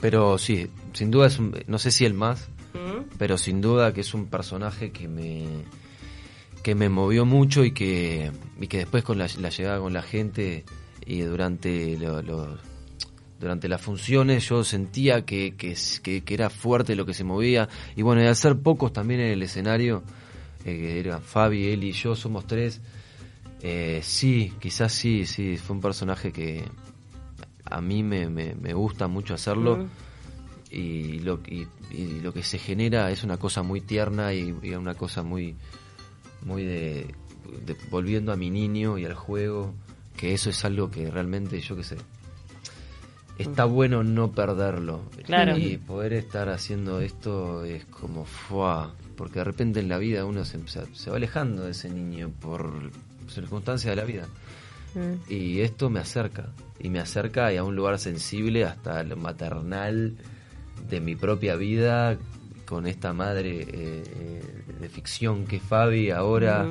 pero 0.00 0.38
sí, 0.38 0.68
sin 0.92 1.10
duda 1.10 1.26
es 1.28 1.38
un, 1.38 1.54
no 1.66 1.78
sé 1.78 1.90
si 1.90 2.04
el 2.04 2.14
más, 2.14 2.48
¿Mm? 2.74 3.16
pero 3.18 3.38
sin 3.38 3.60
duda 3.60 3.92
que 3.92 4.00
es 4.02 4.12
un 4.14 4.26
personaje 4.26 4.90
que 4.90 5.08
me 5.08 5.44
que 6.68 6.75
me 6.75 6.90
movió 6.90 7.25
mucho 7.25 7.64
y 7.64 7.72
que 7.72 8.30
y 8.60 8.66
que 8.66 8.76
después 8.78 9.02
con 9.02 9.16
la, 9.16 9.26
la 9.40 9.48
llegada 9.48 9.78
con 9.80 9.94
la 9.94 10.02
gente 10.02 10.66
y 11.06 11.20
durante 11.20 11.96
lo- 11.96 12.20
lo- 12.20 12.58
durante 13.40 13.68
las 13.68 13.80
funciones 13.80 14.46
yo 14.46 14.62
sentía 14.64 15.25
que, 15.25 15.54
que, 15.56 16.22
era 16.26 16.50
fuerte 16.50 16.94
lo 16.94 17.06
que 17.06 17.14
se 17.14 17.25
movía 17.25 17.70
y 17.96 18.02
bueno 18.02 18.22
y 18.22 18.26
al 18.26 18.37
ser 18.37 18.58
pocos 18.58 18.92
también 18.92 19.20
en 19.20 19.30
el 19.32 19.42
escenario 19.42 20.02
eh, 20.66 21.00
eran 21.02 21.22
Fabi, 21.22 21.68
Eli 21.68 21.88
y 21.88 21.92
yo 21.92 22.14
somos 22.14 22.46
tres 22.46 22.82
eh, 23.62 24.00
sí 24.02 24.52
quizás 24.60 24.92
sí 24.92 25.25
sí 25.25 25.56
fue 25.56 25.75
un 25.76 25.80
personaje 25.80 26.32
que 26.32 26.64
a 27.64 27.80
mí 27.80 28.02
me, 28.02 28.28
me, 28.28 28.54
me 28.54 28.75
gusta 28.75 29.08
mucho 29.08 29.32
hacerlo 29.32 29.76
Mm. 29.78 29.87
y 30.70 31.18
lo, 31.20 31.40
y, 31.48 31.66
y 31.90 32.20
lo 32.20 32.34
que 32.34 32.42
se 32.42 32.58
genera 32.58 33.10
es 33.10 33.25
una 33.25 33.38
cosa 33.38 33.62
muy 33.62 33.80
tierna 33.80 34.34
y, 34.34 34.54
y 34.62 34.75
una 34.75 34.92
cosa 34.94 35.22
muy 35.22 35.54
muy 36.42 36.64
de, 36.64 37.14
de- 37.66 37.76
volviendo 37.90 38.33
a 38.33 38.37
mi 38.37 38.50
niño 38.50 38.99
y 38.99 39.04
al 39.04 39.14
juego 39.14 39.75
que 40.16 40.35
eso 40.35 40.50
es 40.50 40.64
algo 40.64 40.90
que 40.90 41.11
realmente 41.11 41.61
yo 41.61 41.76
qué 41.76 41.85
sé 41.85 41.97
está 43.38 43.64
bueno 43.66 44.02
no 44.02 44.33
perderlo. 44.33 45.02
Claro. 45.25 45.57
Y 45.57 45.76
poder 45.76 46.12
estar 46.12 46.49
haciendo 46.49 47.00
esto 47.00 47.64
es 47.64 47.85
como 47.85 48.25
fuá, 48.25 48.92
porque 49.16 49.38
de 49.38 49.45
repente 49.45 49.78
en 49.80 49.88
la 49.88 49.99
vida 49.99 50.25
uno 50.25 50.45
se, 50.45 50.59
se- 50.66 51.11
va 51.11 51.16
alejando 51.16 51.62
de 51.64 51.71
ese 51.71 51.88
niño 51.88 52.33
por 52.40 52.90
circunstancias 53.28 53.92
de 53.92 53.97
la 53.97 54.04
vida. 54.04 54.26
Mm. 54.95 55.33
Y 55.33 55.61
esto 55.61 55.88
me 55.88 56.00
acerca, 56.00 56.47
y 56.80 56.88
me 56.88 56.99
acerca 56.99 57.49
a 57.57 57.62
un 57.62 57.76
lugar 57.76 58.00
sensible 58.00 58.64
hasta 58.64 59.04
lo 59.04 59.16
maternal 59.16 60.16
de 60.90 61.00
mi 61.00 61.14
propia 61.14 61.54
vida, 61.54 62.16
con 62.68 62.87
esta 62.87 63.12
madre 63.12 63.60
eh, 63.62 63.66
eh, 63.72 64.42
de 64.80 64.88
ficción 64.88 65.46
que 65.46 65.56
es 65.56 65.62
Fabi 65.62 66.10
ahora, 66.10 66.66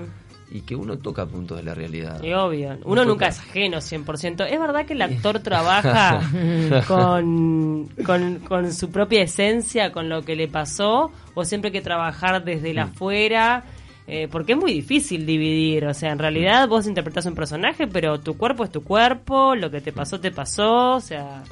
y 0.50 0.62
que 0.62 0.76
uno 0.76 0.98
toca 0.98 1.26
puntos 1.26 1.58
de 1.58 1.64
la 1.64 1.74
realidad. 1.74 2.24
Y 2.24 2.32
obvio, 2.34 2.78
uno 2.86 3.04
nunca 3.04 3.28
es 3.28 3.40
ajeno 3.40 3.78
100%. 3.80 4.46
¿Es 4.50 4.60
verdad 4.60 4.86
que 4.86 4.94
el 4.94 5.02
actor 5.02 5.40
trabaja 5.40 6.22
con, 6.88 7.90
con, 8.06 8.40
con 8.40 8.72
su 8.74 8.90
propia 8.90 9.24
esencia, 9.24 9.92
con 9.92 10.08
lo 10.08 10.24
que 10.24 10.36
le 10.36 10.48
pasó? 10.48 11.12
¿O 11.34 11.44
siempre 11.44 11.70
hay 11.70 11.74
que 11.74 11.82
trabajar 11.82 12.44
desde 12.46 12.72
Mm. 12.72 12.76
la 12.76 12.84
afuera? 12.84 13.64
Eh, 14.10 14.30
porque 14.32 14.54
es 14.54 14.58
muy 14.58 14.72
difícil 14.72 15.26
dividir. 15.26 15.86
O 15.86 15.94
sea, 15.94 16.12
en 16.14 16.20
realidad 16.20 16.68
vos 16.70 16.88
interpretás 16.88 17.26
un 17.26 17.36
personaje, 17.36 17.88
pero 17.88 18.20
tu 18.22 18.38
cuerpo 18.38 18.64
es 18.64 18.72
tu 18.72 18.84
cuerpo, 18.84 19.54
lo 19.54 19.70
que 19.70 19.82
te 19.82 19.92
pasó, 19.92 20.20
te 20.22 20.32
pasó. 20.32 20.94
O 20.96 21.02
sea, 21.02 21.44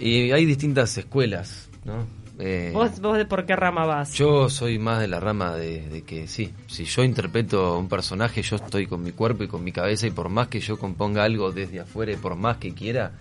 Y 0.00 0.32
hay 0.32 0.44
distintas 0.46 0.98
escuelas, 0.98 1.70
¿no? 1.84 2.21
Eh, 2.38 2.70
¿vos, 2.72 3.00
vos 3.00 3.16
de 3.16 3.26
por 3.26 3.44
qué 3.46 3.56
rama 3.56 3.84
vas? 3.84 4.14
Yo 4.14 4.48
soy 4.48 4.78
más 4.78 5.00
de 5.00 5.08
la 5.08 5.20
rama 5.20 5.54
de, 5.54 5.88
de 5.88 6.02
que 6.02 6.26
sí, 6.26 6.52
si 6.66 6.84
yo 6.84 7.04
interpreto 7.04 7.78
un 7.78 7.88
personaje, 7.88 8.42
yo 8.42 8.56
estoy 8.56 8.86
con 8.86 9.02
mi 9.02 9.12
cuerpo 9.12 9.44
y 9.44 9.48
con 9.48 9.62
mi 9.62 9.72
cabeza 9.72 10.06
y 10.06 10.10
por 10.10 10.28
más 10.28 10.48
que 10.48 10.60
yo 10.60 10.78
componga 10.78 11.24
algo 11.24 11.52
desde 11.52 11.80
afuera 11.80 12.12
y 12.12 12.16
por 12.16 12.36
más 12.36 12.56
que 12.56 12.72
quiera, 12.72 13.12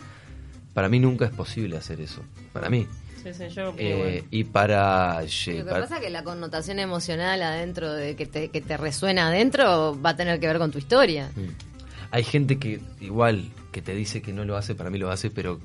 para 0.74 0.90
mí 0.90 1.00
nunca 1.00 1.26
es 1.26 1.32
posible 1.32 1.78
hacer 1.78 2.02
eso. 2.02 2.22
Para 2.54 2.70
mí. 2.70 2.88
Sí, 3.22 3.34
sí, 3.34 3.50
yo 3.50 3.74
Eh, 3.78 4.24
y 4.32 4.46
para... 4.46 5.22
Lo 5.22 5.28
que 5.28 5.64
pasa 5.64 5.98
es 5.98 6.02
que 6.02 6.10
la 6.10 6.24
connotación 6.24 6.80
emocional 6.80 7.42
adentro 7.44 7.94
de 7.94 8.16
que 8.16 8.26
te, 8.26 8.50
que 8.50 8.62
te 8.62 8.78
resuena 8.78 9.28
adentro 9.28 10.00
va 10.02 10.12
a 10.12 10.16
tener 10.16 10.40
que 10.40 10.48
ver 10.48 10.58
con 10.58 10.72
tu 10.72 10.80
historia. 10.80 11.30
Mm. 11.36 11.70
Hay 12.10 12.24
gente 12.24 12.58
que 12.58 12.82
igual 13.00 13.52
que 13.72 13.82
te 13.82 13.94
dice 13.94 14.22
que 14.22 14.34
no 14.34 14.44
lo 14.44 14.58
hace, 14.58 14.74
para 14.74 14.90
mí 14.90 14.98
lo 14.98 15.12
hace, 15.12 15.30
pero 15.30 15.60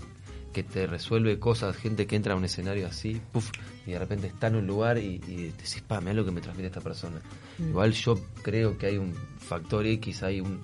que 0.56 0.62
te 0.62 0.86
resuelve 0.86 1.38
cosas, 1.38 1.76
gente 1.76 2.06
que 2.06 2.16
entra 2.16 2.32
a 2.32 2.36
un 2.36 2.44
escenario 2.46 2.86
así, 2.86 3.20
puf, 3.30 3.50
y 3.86 3.90
de 3.90 3.98
repente 3.98 4.26
está 4.28 4.46
en 4.46 4.56
un 4.56 4.66
lugar 4.66 4.96
y, 4.96 5.20
y 5.28 5.52
decís, 5.54 5.82
pa, 5.86 6.00
mira 6.00 6.14
lo 6.14 6.24
que 6.24 6.30
me 6.30 6.40
transmite 6.40 6.68
esta 6.68 6.80
persona. 6.80 7.20
Igual 7.58 7.92
yo 7.92 8.18
creo 8.42 8.78
que 8.78 8.86
hay 8.86 8.96
un 8.96 9.12
factor 9.38 9.84
X, 9.86 10.22
hay 10.22 10.40
un, 10.40 10.62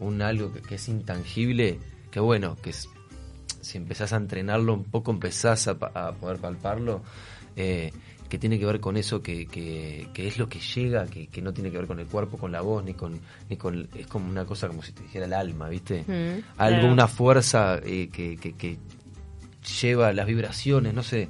un 0.00 0.22
algo 0.22 0.50
que, 0.50 0.62
que 0.62 0.76
es 0.76 0.88
intangible, 0.88 1.78
que 2.10 2.20
bueno, 2.20 2.56
que 2.62 2.70
es- 2.70 2.88
si 3.60 3.76
empezás 3.76 4.14
a 4.14 4.16
entrenarlo 4.16 4.72
un 4.72 4.84
poco, 4.84 5.10
empezás 5.10 5.68
a, 5.68 5.72
a 5.72 6.12
poder 6.12 6.38
palparlo, 6.38 7.02
eh, 7.54 7.92
que 8.30 8.38
tiene 8.38 8.58
que 8.58 8.64
ver 8.64 8.80
con 8.80 8.96
eso 8.96 9.22
que, 9.22 9.46
que, 9.46 10.08
que 10.14 10.26
es 10.26 10.38
lo 10.38 10.48
que 10.48 10.58
llega, 10.58 11.04
que, 11.06 11.26
que 11.26 11.42
no 11.42 11.52
tiene 11.52 11.70
que 11.70 11.76
ver 11.76 11.86
con 11.86 12.00
el 12.00 12.06
cuerpo, 12.06 12.38
con 12.38 12.50
la 12.50 12.62
voz, 12.62 12.82
ni 12.82 12.94
con, 12.94 13.20
ni 13.50 13.56
con... 13.58 13.86
Es 13.94 14.06
como 14.06 14.28
una 14.30 14.46
cosa 14.46 14.68
como 14.68 14.82
si 14.82 14.92
te 14.92 15.02
dijera 15.02 15.26
el 15.26 15.34
alma, 15.34 15.68
¿viste? 15.68 16.02
Mm. 16.08 16.42
Algo, 16.58 16.78
Claro. 16.80 16.92
una 16.94 17.06
fuerza 17.08 17.78
eh, 17.84 18.08
que 18.10 18.78
lleva 19.80 20.12
las 20.12 20.26
vibraciones, 20.26 20.94
no 20.94 21.02
sé. 21.02 21.28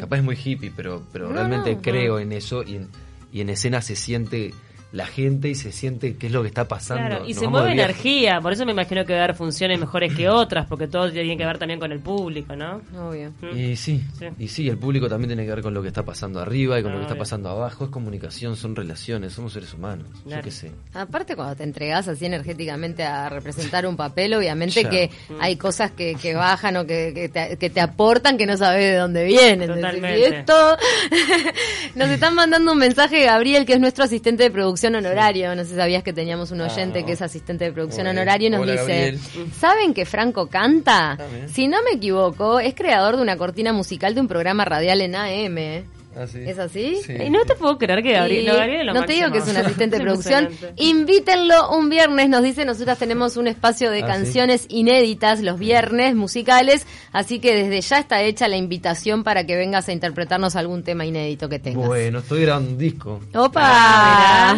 Capaz 0.00 0.18
es 0.18 0.22
muy 0.24 0.36
hippie, 0.42 0.70
pero, 0.76 1.02
pero 1.12 1.28
No, 1.28 1.34
realmente 1.36 1.74
no. 1.74 1.80
creo 1.80 2.18
en 2.18 2.32
eso 2.32 2.62
y 2.62 2.76
en, 2.76 2.88
y 3.32 3.40
en 3.40 3.48
escena 3.48 3.80
se 3.80 3.96
siente 3.96 4.52
la 4.92 5.06
gente 5.06 5.48
y 5.48 5.54
se 5.54 5.70
siente 5.72 6.16
qué 6.16 6.26
es 6.26 6.32
lo 6.32 6.42
que 6.42 6.48
está 6.48 6.66
pasando. 6.66 7.06
Claro, 7.06 7.24
y 7.24 7.30
Nos 7.32 7.38
se 7.42 7.48
mueve 7.48 7.72
energía, 7.72 8.40
por 8.40 8.52
eso 8.52 8.66
me 8.66 8.72
imagino 8.72 9.04
que 9.04 9.12
va 9.14 9.20
a 9.20 9.24
haber 9.24 9.36
funciones 9.36 9.78
mejores 9.78 10.14
que 10.14 10.28
otras, 10.28 10.66
porque 10.66 10.88
todo 10.88 11.10
tiene 11.12 11.36
que 11.36 11.44
ver 11.46 11.58
también 11.58 11.78
con 11.78 11.92
el 11.92 12.00
público, 12.00 12.56
¿no? 12.56 12.80
Obvio. 12.98 13.32
Mm. 13.40 13.56
Y 13.58 13.76
sí, 13.76 14.02
Sí. 14.18 14.26
y 14.38 14.48
sí, 14.48 14.68
el 14.68 14.78
público 14.78 15.08
también 15.08 15.28
tiene 15.28 15.44
que 15.44 15.50
ver 15.50 15.62
con 15.62 15.72
lo 15.74 15.80
que 15.82 15.88
está 15.88 16.04
pasando 16.04 16.40
arriba 16.40 16.78
y 16.78 16.82
con 16.82 16.90
lo 16.92 16.98
que 16.98 17.04
Ah, 17.04 17.06
está 17.08 17.18
pasando 17.18 17.48
abajo. 17.50 17.84
Es 17.84 17.90
comunicación, 17.90 18.56
son 18.56 18.74
relaciones, 18.74 19.32
somos 19.32 19.52
seres 19.52 19.72
humanos. 19.74 20.06
Claro. 20.24 20.42
Yo 20.42 20.44
qué 20.44 20.50
sé. 20.50 20.72
Aparte, 20.94 21.36
cuando 21.36 21.54
te 21.54 21.62
entregas 21.62 22.08
así 22.08 22.26
energéticamente 22.26 23.04
a 23.04 23.28
representar 23.28 23.86
un 23.86 23.96
papel, 23.96 24.34
obviamente 24.34 24.82
Ya. 24.82 24.90
que 24.90 25.10
hay 25.40 25.56
cosas 25.56 25.92
que, 25.92 26.16
que 26.16 26.34
bajan 26.34 26.76
o 26.78 26.84
que, 26.86 27.12
que 27.14 27.28
te, 27.28 27.56
que 27.56 27.70
te 27.70 27.80
aportan 27.80 28.36
que 28.36 28.46
no 28.46 28.56
sabes 28.56 28.82
de 28.90 28.96
dónde 28.96 29.24
vienen. 29.24 29.70
"Y 29.70 30.22
esto... 30.24 30.76
Nos 31.94 32.08
están 32.08 32.34
mandando 32.34 32.72
un 32.72 32.78
mensaje, 32.78 33.24
Gabriel, 33.24 33.64
que 33.66 33.74
es 33.74 33.80
nuestro 33.80 34.04
asistente 34.04 34.42
de 34.44 34.50
producción 34.50 34.79
honorario. 34.88 35.54
No 35.54 35.62
sé 35.64 35.70
si 35.70 35.76
sabías 35.76 36.02
que 36.02 36.12
teníamos 36.12 36.50
un 36.50 36.60
oyente 36.60 37.00
Ah, 37.00 37.06
que 37.06 37.12
es 37.12 37.22
asistente 37.22 37.64
de 37.64 37.72
producción 37.72 38.06
honorario 38.06 38.48
y 38.48 38.50
nos 38.50 38.60
Hola, 38.60 38.72
dice, 38.72 38.84
Gabriel. 38.86 39.20
¿saben 39.58 39.94
que 39.94 40.04
Franco 40.06 40.46
canta? 40.48 41.12
Ah. 41.12 41.18
Si 41.52 41.68
no 41.68 41.78
me 41.82 41.96
equivoco, 41.96 42.60
es 42.60 42.74
creador 42.74 43.16
de 43.16 43.22
una 43.22 43.36
cortina 43.36 43.72
musical 43.72 44.14
de 44.14 44.20
un 44.20 44.28
programa 44.28 44.64
radial 44.64 45.00
en 45.00 45.14
AM. 45.16 45.84
Ah. 46.16 46.24
¿Es 46.24 46.58
así? 46.58 46.98
Sí. 47.06 47.12
Y 47.26 47.30
no 47.30 47.44
te 47.44 47.54
puedo 47.54 47.78
creer 47.78 48.02
que 48.02 48.12
Gabriel, 48.12 48.46
no, 48.46 48.54
Gabriel 48.56 48.86
lo 48.86 48.94
no 48.94 49.04
te 49.04 49.12
digo 49.12 49.30
que 49.30 49.38
es 49.38 49.48
un 49.48 49.56
asistente 49.56 49.96
de 49.98 50.02
producción. 50.04 50.48
Invítenlo 50.76 51.70
un 51.70 51.88
viernes, 51.88 52.28
nos 52.28 52.42
dice, 52.42 52.64
nosotras 52.64 52.98
tenemos 52.98 53.36
un 53.36 53.46
espacio 53.46 53.90
de 53.90 54.02
Ah, 54.02 54.06
canciones 54.06 54.66
inéditas 54.68 55.40
los 55.40 55.58
viernes 55.58 56.14
musicales, 56.16 56.86
así 57.12 57.38
que 57.38 57.54
desde 57.54 57.80
ya 57.80 57.98
está 57.98 58.22
hecha 58.22 58.48
la 58.48 58.56
invitación 58.56 59.22
para 59.24 59.44
que 59.46 59.56
vengas 59.56 59.88
a 59.88 59.92
interpretarnos 59.92 60.56
algún 60.56 60.82
tema 60.82 61.04
inédito 61.06 61.48
que 61.48 61.58
tengas. 61.58 61.86
Bueno, 61.86 62.18
estoy 62.20 62.42
grabando 62.42 62.70
un 62.70 62.78
disco. 62.78 63.20
¡Opa! 63.34 64.56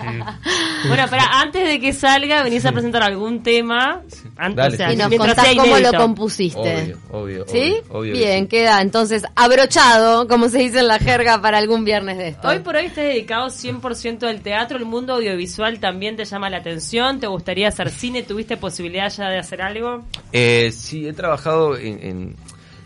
Sí. 0.00 0.88
Bueno, 0.88 1.04
pero 1.10 1.22
antes 1.32 1.64
de 1.68 1.80
que 1.80 1.92
salga, 1.92 2.42
venís 2.42 2.64
a 2.66 2.72
presentar 2.72 3.02
algún 3.02 3.42
tema. 3.42 4.00
Antes, 4.36 4.56
Dale, 4.56 4.74
o 4.74 4.76
sea, 4.78 4.92
y 4.92 4.96
nos 4.96 5.14
contás 5.14 5.48
cómo 5.56 5.78
lo 5.78 5.92
compusiste. 5.92 6.58
Obvio, 6.60 6.98
obvio. 7.12 7.44
¿Sí? 7.48 7.76
obvio, 7.90 7.98
obvio 8.00 8.12
que 8.14 8.18
Bien, 8.18 8.40
sí. 8.44 8.48
queda 8.48 8.80
entonces 8.80 9.22
abrochado, 9.36 10.26
como 10.28 10.48
se 10.48 10.58
dice 10.58 10.71
en 10.80 10.88
la 10.88 10.98
jerga, 10.98 11.40
para 11.40 11.58
algún 11.58 11.84
viernes 11.84 12.18
de 12.18 12.28
esto. 12.28 12.48
Hoy 12.48 12.60
por 12.60 12.76
hoy 12.76 12.86
estás 12.86 13.04
dedicado 13.04 13.48
100% 13.48 14.24
al 14.28 14.40
teatro, 14.40 14.78
el 14.78 14.84
mundo 14.84 15.14
audiovisual 15.14 15.80
también 15.80 16.16
te 16.16 16.24
llama 16.24 16.50
la 16.50 16.58
atención, 16.58 17.20
te 17.20 17.26
gustaría 17.26 17.68
hacer 17.68 17.90
cine, 17.90 18.22
tuviste 18.22 18.56
posibilidad 18.56 19.10
ya 19.10 19.28
de 19.28 19.38
hacer 19.38 19.62
algo. 19.62 20.04
Eh, 20.32 20.70
sí, 20.72 21.06
he 21.06 21.12
trabajado 21.12 21.76
en, 21.76 21.98
en, 22.02 22.36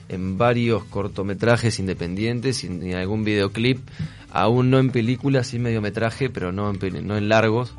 en 0.08 0.38
varios 0.38 0.84
cortometrajes 0.84 1.78
independientes 1.78 2.64
y 2.64 2.68
en, 2.68 2.94
algún 2.94 3.24
videoclip. 3.24 3.78
Aún 4.30 4.70
no 4.70 4.78
en 4.78 4.90
películas, 4.90 5.48
sí 5.48 5.58
mediometraje, 5.58 6.28
pero 6.28 6.52
no 6.52 6.70
en, 6.70 7.06
no 7.06 7.16
en 7.16 7.28
largos. 7.28 7.74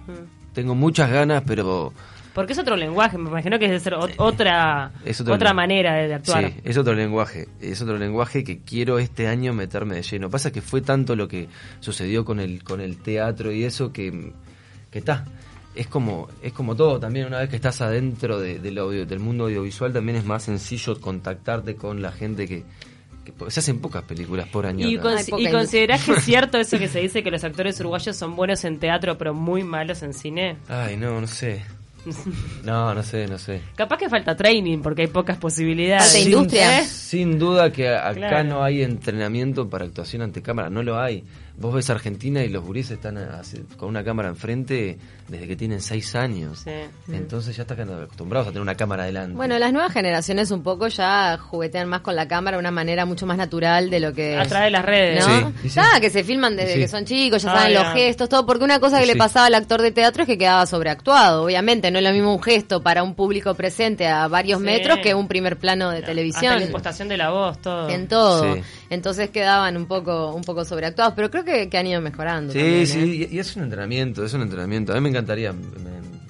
Tengo 0.54 0.76
muchas 0.76 1.12
ganas, 1.12 1.44
pero 1.46 1.94
Porque 2.38 2.53
es 2.53 2.60
otro 2.60 2.75
lenguaje, 2.75 3.17
me 3.17 3.29
imagino 3.32 3.58
que 3.58 3.65
es 3.65 3.72
de 3.72 3.79
ser 3.79 3.94
ot- 3.94 4.13
otra, 4.17 4.91
Es 5.03 5.20
otro 5.20 5.34
otra 5.34 5.56
manera 5.56 5.96
de, 5.96 6.08
de 6.08 6.13
actuar. 6.13 6.46
Sí, 6.46 6.53
es 6.63 6.77
otro 6.77 6.94
lenguaje, 6.94 7.48
es 7.60 7.82
otro 7.82 7.98
lenguaje 7.98 8.44
que 8.44 8.60
quiero 8.60 9.00
este 9.00 9.27
año 9.27 9.53
meterme 9.53 9.96
de 9.96 10.03
lleno. 10.03 10.29
Pasa 10.29 10.51
que 10.51 10.62
fue 10.62 10.82
tanto 10.82 11.15
lo 11.15 11.27
que 11.27 11.50
sucedió 11.79 12.24
con 12.24 12.39
el 12.39 12.63
con 12.63 12.79
el 12.79 12.98
teatro 13.01 13.51
y 13.51 13.63
eso 13.63 13.91
que 13.91 14.34
que 14.91 15.00
está. 15.00 15.25
Es 15.74 15.88
como 15.88 16.27
es 16.44 16.53
como 16.53 16.75
todo 16.75 17.00
también 17.00 17.25
una 17.25 17.39
vez 17.39 17.50
que 17.50 17.56
estás 17.56 17.82
adentro 17.82 18.39
de- 18.39 18.60
del 18.60 18.77
audio- 18.77 19.08
del 19.08 19.20
mundo 19.20 19.46
audiovisual 19.46 19.91
también 19.91 20.17
es 20.20 20.24
más 20.24 20.44
sencillo 20.44 21.01
contactarte 21.01 21.75
con 21.75 22.03
la 22.03 22.12
gente 22.12 22.48
que, 22.48 22.63
que 23.25 23.34
se 23.51 23.62
hacen 23.62 23.79
pocas 23.79 24.03
películas 24.03 24.48
por 24.48 24.67
año. 24.67 24.88
¿Y, 24.88 24.98
poca 24.98 25.41
y 25.41 25.51
considerás 25.51 26.03
que 26.06 26.12
es 26.13 26.24
cierto 26.24 26.60
eso 26.60 26.77
que 26.77 26.88
se 26.88 27.00
dice 27.00 27.24
que 27.24 27.32
los 27.32 27.44
actores 27.44 27.79
uruguayos 27.79 28.15
son 28.15 28.36
buenos 28.36 28.63
en 28.63 28.77
teatro 28.79 29.17
pero 29.17 29.34
muy 29.34 29.63
malos 29.63 30.03
en 30.03 30.13
cine? 30.13 30.58
Ay, 30.67 30.98
no, 30.98 31.20
no 31.20 31.25
sé. 31.27 31.63
No, 32.64 32.94
no 32.94 33.04
sé, 33.04 33.28
no 33.28 33.38
sé. 33.38 33.62
Capaz 33.76 33.98
que 33.98 34.10
falta 34.10 34.36
training 34.36 34.80
porque 34.80 35.04
hay 35.04 35.08
pocas 35.08 35.38
posibilidades. 35.38 36.04
Falta 36.04 36.18
Sin- 36.20 36.28
industria. 36.34 36.80
¿Eh? 36.80 36.86
Sin 36.86 37.40
duda 37.40 37.72
que 37.72 37.90
acá 37.90 38.14
Claro. 38.14 38.50
no 38.50 38.64
hay 38.64 38.82
entrenamiento 38.84 39.70
para 39.70 39.86
actuación 39.86 40.22
ante 40.22 40.42
cámara, 40.42 40.70
no 40.70 40.84
lo 40.84 41.00
hay. 41.00 41.24
Vos 41.60 41.74
ves 41.74 41.90
Argentina 41.90 42.44
y 42.44 42.50
los 42.50 42.64
gurises 42.64 42.92
están 42.92 43.18
así, 43.18 43.58
con 43.78 43.90
una 43.90 44.04
cámara 44.04 44.30
enfrente 44.30 45.00
desde 45.28 45.48
que 45.48 45.56
tienen 45.56 45.82
seis 45.82 46.14
años. 46.16 46.60
Sí. 46.64 46.72
Entonces 47.12 47.56
ya 47.58 47.64
están 47.64 47.82
acostumbrados 47.90 48.48
a 48.48 48.52
tener 48.52 48.62
una 48.62 48.76
cámara 48.76 49.04
adelante. 49.04 49.36
Bueno, 49.36 49.58
las 49.58 49.74
nuevas 49.74 49.92
generaciones 49.92 50.52
un 50.52 50.62
poco 50.62 50.88
ya 50.88 51.36
juguetean 51.40 51.90
más 51.90 52.02
con 52.02 52.16
la 52.16 52.28
cámara 52.28 52.58
de 52.58 52.60
una 52.60 52.70
manera 52.70 53.06
mucho 53.06 53.26
más 53.26 53.38
natural 53.38 53.90
de 53.90 54.00
lo 54.00 54.14
que... 54.14 54.38
A 54.38 54.46
través 54.46 54.68
de 54.68 54.72
las 54.72 54.86
redes. 54.86 55.28
¿No? 55.28 55.52
Sí. 55.64 55.70
Ya, 55.70 56.00
que 56.00 56.12
se 56.12 56.24
filman 56.24 56.56
desde 56.56 56.76
que 56.76 56.88
son 56.88 57.06
chicos, 57.06 57.42
ya 57.42 57.52
Ah, 57.52 57.58
saben 57.58 57.74
ya. 57.74 57.84
los 57.86 57.94
gestos, 57.94 58.30
todo, 58.30 58.46
porque 58.46 58.64
una 58.64 58.80
cosa 58.80 59.00
que 59.00 59.08
le 59.08 59.16
pasaba 59.16 59.48
al 59.48 59.56
actor 59.56 59.82
de 59.82 59.92
teatro 59.92 60.22
es 60.24 60.28
que 60.28 60.38
quedaba 60.38 60.66
sobreactuado. 60.68 61.44
Obviamente, 61.44 61.90
no 61.90 61.98
es 61.98 62.04
lo 62.06 62.12
mismo 62.12 62.36
un 62.36 62.44
gesto 62.44 62.84
para 62.84 63.02
un 63.02 63.16
público 63.16 63.56
presente 63.56 64.06
a 64.08 64.28
varios 64.28 64.60
Sí. 64.60 64.66
metros 64.66 65.00
que 65.02 65.16
un 65.16 65.28
primer 65.28 65.58
plano 65.58 65.90
de 65.90 65.98
Hasta 65.98 66.08
televisión. 66.08 66.56
la 66.60 66.66
impostación 66.66 67.08
de 67.08 67.18
la 67.18 67.32
voz, 67.32 67.60
todo. 67.62 67.90
En 67.90 68.08
todo. 68.08 68.54
Sí. 68.56 68.62
Entonces 68.92 69.32
quedaban 69.32 69.76
un 69.76 69.88
poco, 69.88 70.34
un 70.34 70.44
poco 70.44 70.64
sobreactuados, 70.64 71.14
pero 71.16 71.32
creo 71.32 71.44
que, 71.44 71.47
que 71.70 71.77
han 71.77 71.88
ido 71.88 72.01
mejorando. 72.01 72.51
Sí, 72.54 72.60
también, 72.60 72.88
sí, 72.88 73.00
¿eh? 73.00 73.27
y, 73.32 73.36
y 73.36 73.39
es 73.39 73.56
un 73.56 73.63
entrenamiento, 73.63 74.24
es 74.25 74.34
un 74.34 74.42
entrenamiento. 74.42 74.92
A 74.92 74.96
mí 74.96 75.01
me 75.01 75.10
encantaría 75.10 75.54
me- 75.54 75.62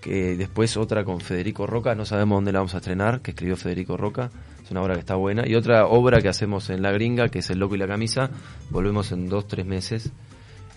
que 0.00 0.36
después 0.36 0.76
otra 0.76 1.04
con 1.04 1.20
Federico 1.20 1.66
Roca, 1.66 1.94
no 1.94 2.04
sabemos 2.04 2.36
dónde 2.36 2.52
la 2.52 2.60
vamos 2.60 2.74
a 2.74 2.78
estrenar, 2.78 3.20
que 3.20 3.32
escribió 3.32 3.56
Federico 3.56 3.96
Roca, 3.96 4.30
es 4.64 4.70
una 4.70 4.82
obra 4.82 4.94
que 4.94 5.00
está 5.00 5.14
buena. 5.16 5.46
Y 5.46 5.54
otra 5.54 5.86
obra 5.86 6.20
que 6.20 6.28
hacemos 6.28 6.70
en 6.70 6.82
La 6.82 6.92
Gringa, 6.92 7.28
que 7.28 7.40
es 7.40 7.50
El 7.50 7.58
Loco 7.58 7.74
y 7.74 7.78
la 7.78 7.86
Camisa, 7.86 8.30
volvemos 8.70 9.10
en 9.12 9.28
dos, 9.28 9.46
tres 9.48 9.66
meses. 9.66 10.12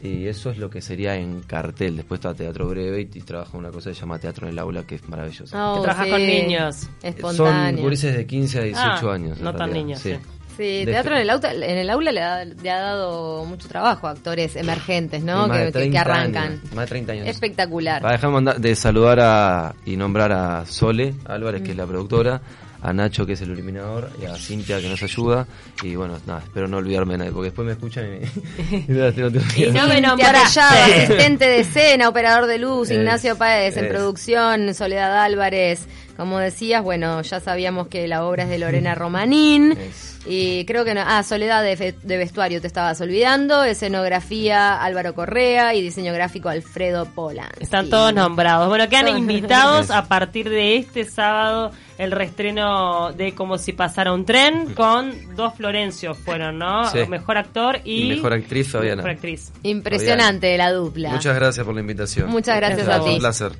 Y 0.04 0.28
eso 0.28 0.50
es 0.50 0.58
lo 0.58 0.70
que 0.70 0.82
sería 0.82 1.16
en 1.16 1.42
cartel. 1.42 1.96
Después 1.98 2.20
está 2.20 2.34
Teatro 2.34 2.68
Breve 2.68 3.02
y, 3.02 3.18
y 3.20 3.22
trabajo 3.22 3.52
en 3.58 3.60
una 3.66 3.72
cosa 3.72 3.90
que 3.92 3.96
se 3.96 4.02
llama 4.02 4.18
Teatro 4.20 4.48
en 4.48 4.54
el 4.54 4.60
Aula, 4.60 4.84
que 4.84 4.96
es 4.96 5.08
maravillosa. 5.08 5.72
Oh, 5.72 5.76
Que 5.76 5.82
trabajas 5.84 6.08
con 6.08 6.26
niños. 6.26 6.76
Son 6.76 6.90
Espontáneo. 7.04 7.84
gurises 7.84 8.16
de 8.18 8.26
15 8.26 8.60
a 8.60 8.64
18 8.64 9.10
Ah, 9.10 9.14
años. 9.14 9.40
no 9.40 9.52
tan 9.52 9.70
realidad, 9.72 9.86
niños, 9.86 10.00
sí. 10.00 10.16
Sí, 10.58 10.82
teatro 10.86 11.16
en 11.16 11.22
el, 11.22 11.30
auto, 11.30 11.48
en 11.48 11.64
el 11.78 11.90
aula 11.90 12.12
le 12.12 12.22
ha, 12.22 12.44
le 12.46 12.70
ha 12.70 12.80
dado 12.80 13.46
mucho 13.46 13.68
trabajo 13.70 14.08
a 14.08 14.12
actores 14.12 14.56
emergentes, 14.58 15.24
¿no? 15.24 15.50
Que, 15.50 15.58
que- 15.60 15.66
que 15.66 15.72
30 15.72 16.02
arrancan. 16.02 16.44
años, 16.44 16.60
más 16.74 16.86
de 16.86 16.88
30 16.88 17.12
años. 17.14 17.28
Espectacular. 17.28 18.04
Va, 18.06 18.12
déjame 18.12 18.34
mandar- 18.34 18.60
de 18.60 18.76
saludar 18.76 19.20
a, 19.22 19.76
y 19.86 19.96
nombrar 19.96 20.32
a 20.34 20.66
Sole 20.66 21.14
Álvarez, 21.26 21.62
que 21.62 21.72
es 21.72 21.78
la 21.78 21.86
productora, 21.88 22.42
a 22.82 22.94
Nacho, 22.94 23.26
que 23.26 23.34
es 23.34 23.42
el 23.42 23.52
iluminador, 23.52 24.10
y 24.22 24.26
a 24.26 24.36
Cintia, 24.36 24.80
que 24.82 24.90
nos 24.90 25.02
ayuda. 25.04 25.46
Y 25.84 25.96
bueno, 25.96 26.18
nada, 26.26 26.42
espero 26.44 26.68
no 26.68 26.78
olvidarme 26.78 27.14
de 27.14 27.18
nadie, 27.20 27.32
porque 27.32 27.50
después 27.50 27.66
me 27.66 27.74
escuchan 27.74 28.06
y 28.06 28.08
me. 28.08 28.78
y 28.78 29.32
tiempo. 29.54 29.94
Y 29.96 30.02
no 30.02 30.16
me. 30.18 30.24
Rayado, 30.24 30.84
asistente 30.84 31.46
de 31.46 31.60
escena, 31.60 32.10
operador 32.10 32.48
de 32.48 32.58
luz, 32.58 32.90
Es- 32.90 32.98
Ignacio 32.98 33.38
Páez 33.38 33.78
en 33.78 33.86
es. 33.86 33.92
producción, 33.92 34.74
Soledad 34.74 35.24
Álvarez. 35.24 35.88
Como 36.18 36.38
decías, 36.38 36.84
bueno, 36.84 37.22
ya 37.24 37.40
sabíamos 37.40 37.88
que 37.88 38.08
la 38.08 38.26
obra 38.26 38.44
es 38.44 38.50
de 38.50 38.60
Lorena 38.60 38.96
Romanín. 38.96 39.72
Es. 39.80 40.12
Y 40.28 40.66
creo 40.66 40.86
que 40.86 40.94
no. 40.94 41.02
Ah, 41.04 41.24
Soledad 41.24 41.64
de, 41.64 41.96
de 42.04 42.18
vestuario 42.18 42.62
te 42.62 42.68
estabas 42.68 43.02
olvidando. 43.02 43.64
Escenografía 43.64 44.80
Álvaro 44.80 45.16
Correa 45.16 45.74
y 45.74 45.82
diseño 45.82 46.14
gráfico 46.14 46.50
Alfredo 46.50 47.06
Polan. 47.06 47.50
Están 47.60 47.90
todos 47.90 48.14
nombrados. 48.14 48.70
Bueno, 48.70 48.88
quedan 48.88 49.08
invitados 49.18 49.90
a 49.92 50.06
partir 50.06 50.48
de 50.48 50.78
este 50.78 51.06
sábado 51.06 51.72
el 52.02 52.12
reestreno 52.12 53.12
de 53.14 53.34
Como 53.34 53.58
si 53.58 53.74
pasara 53.74 54.12
un 54.12 54.26
tren 54.26 54.74
con 54.74 55.36
dos 55.36 55.54
Florencios 55.56 56.18
fueron, 56.18 56.58
¿no? 56.58 56.90
Sí. 56.90 57.00
Mejor 57.08 57.38
actor 57.38 57.80
y, 57.84 58.12
Y 58.12 58.16
mejor 58.16 58.34
actriz, 58.34 58.70
Fabiana. 58.72 58.98
Mejor 58.98 59.12
actriz. 59.12 59.52
Impresionante 59.64 60.58
la 60.58 60.72
dupla. 60.72 61.12
Muchas 61.12 61.36
gracias 61.36 61.64
por 61.66 61.76
la 61.76 61.82
invitación. 61.82 62.30
Muchas 62.30 62.56
gracias 62.58 62.88
a 62.88 63.02
Un 63.04 63.14
ti. 63.14 63.20
placer. 63.20 63.52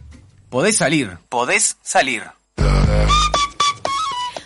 Podés 0.50 0.76
salir, 0.78 1.12
podés 1.30 1.78
salir. 1.82 2.24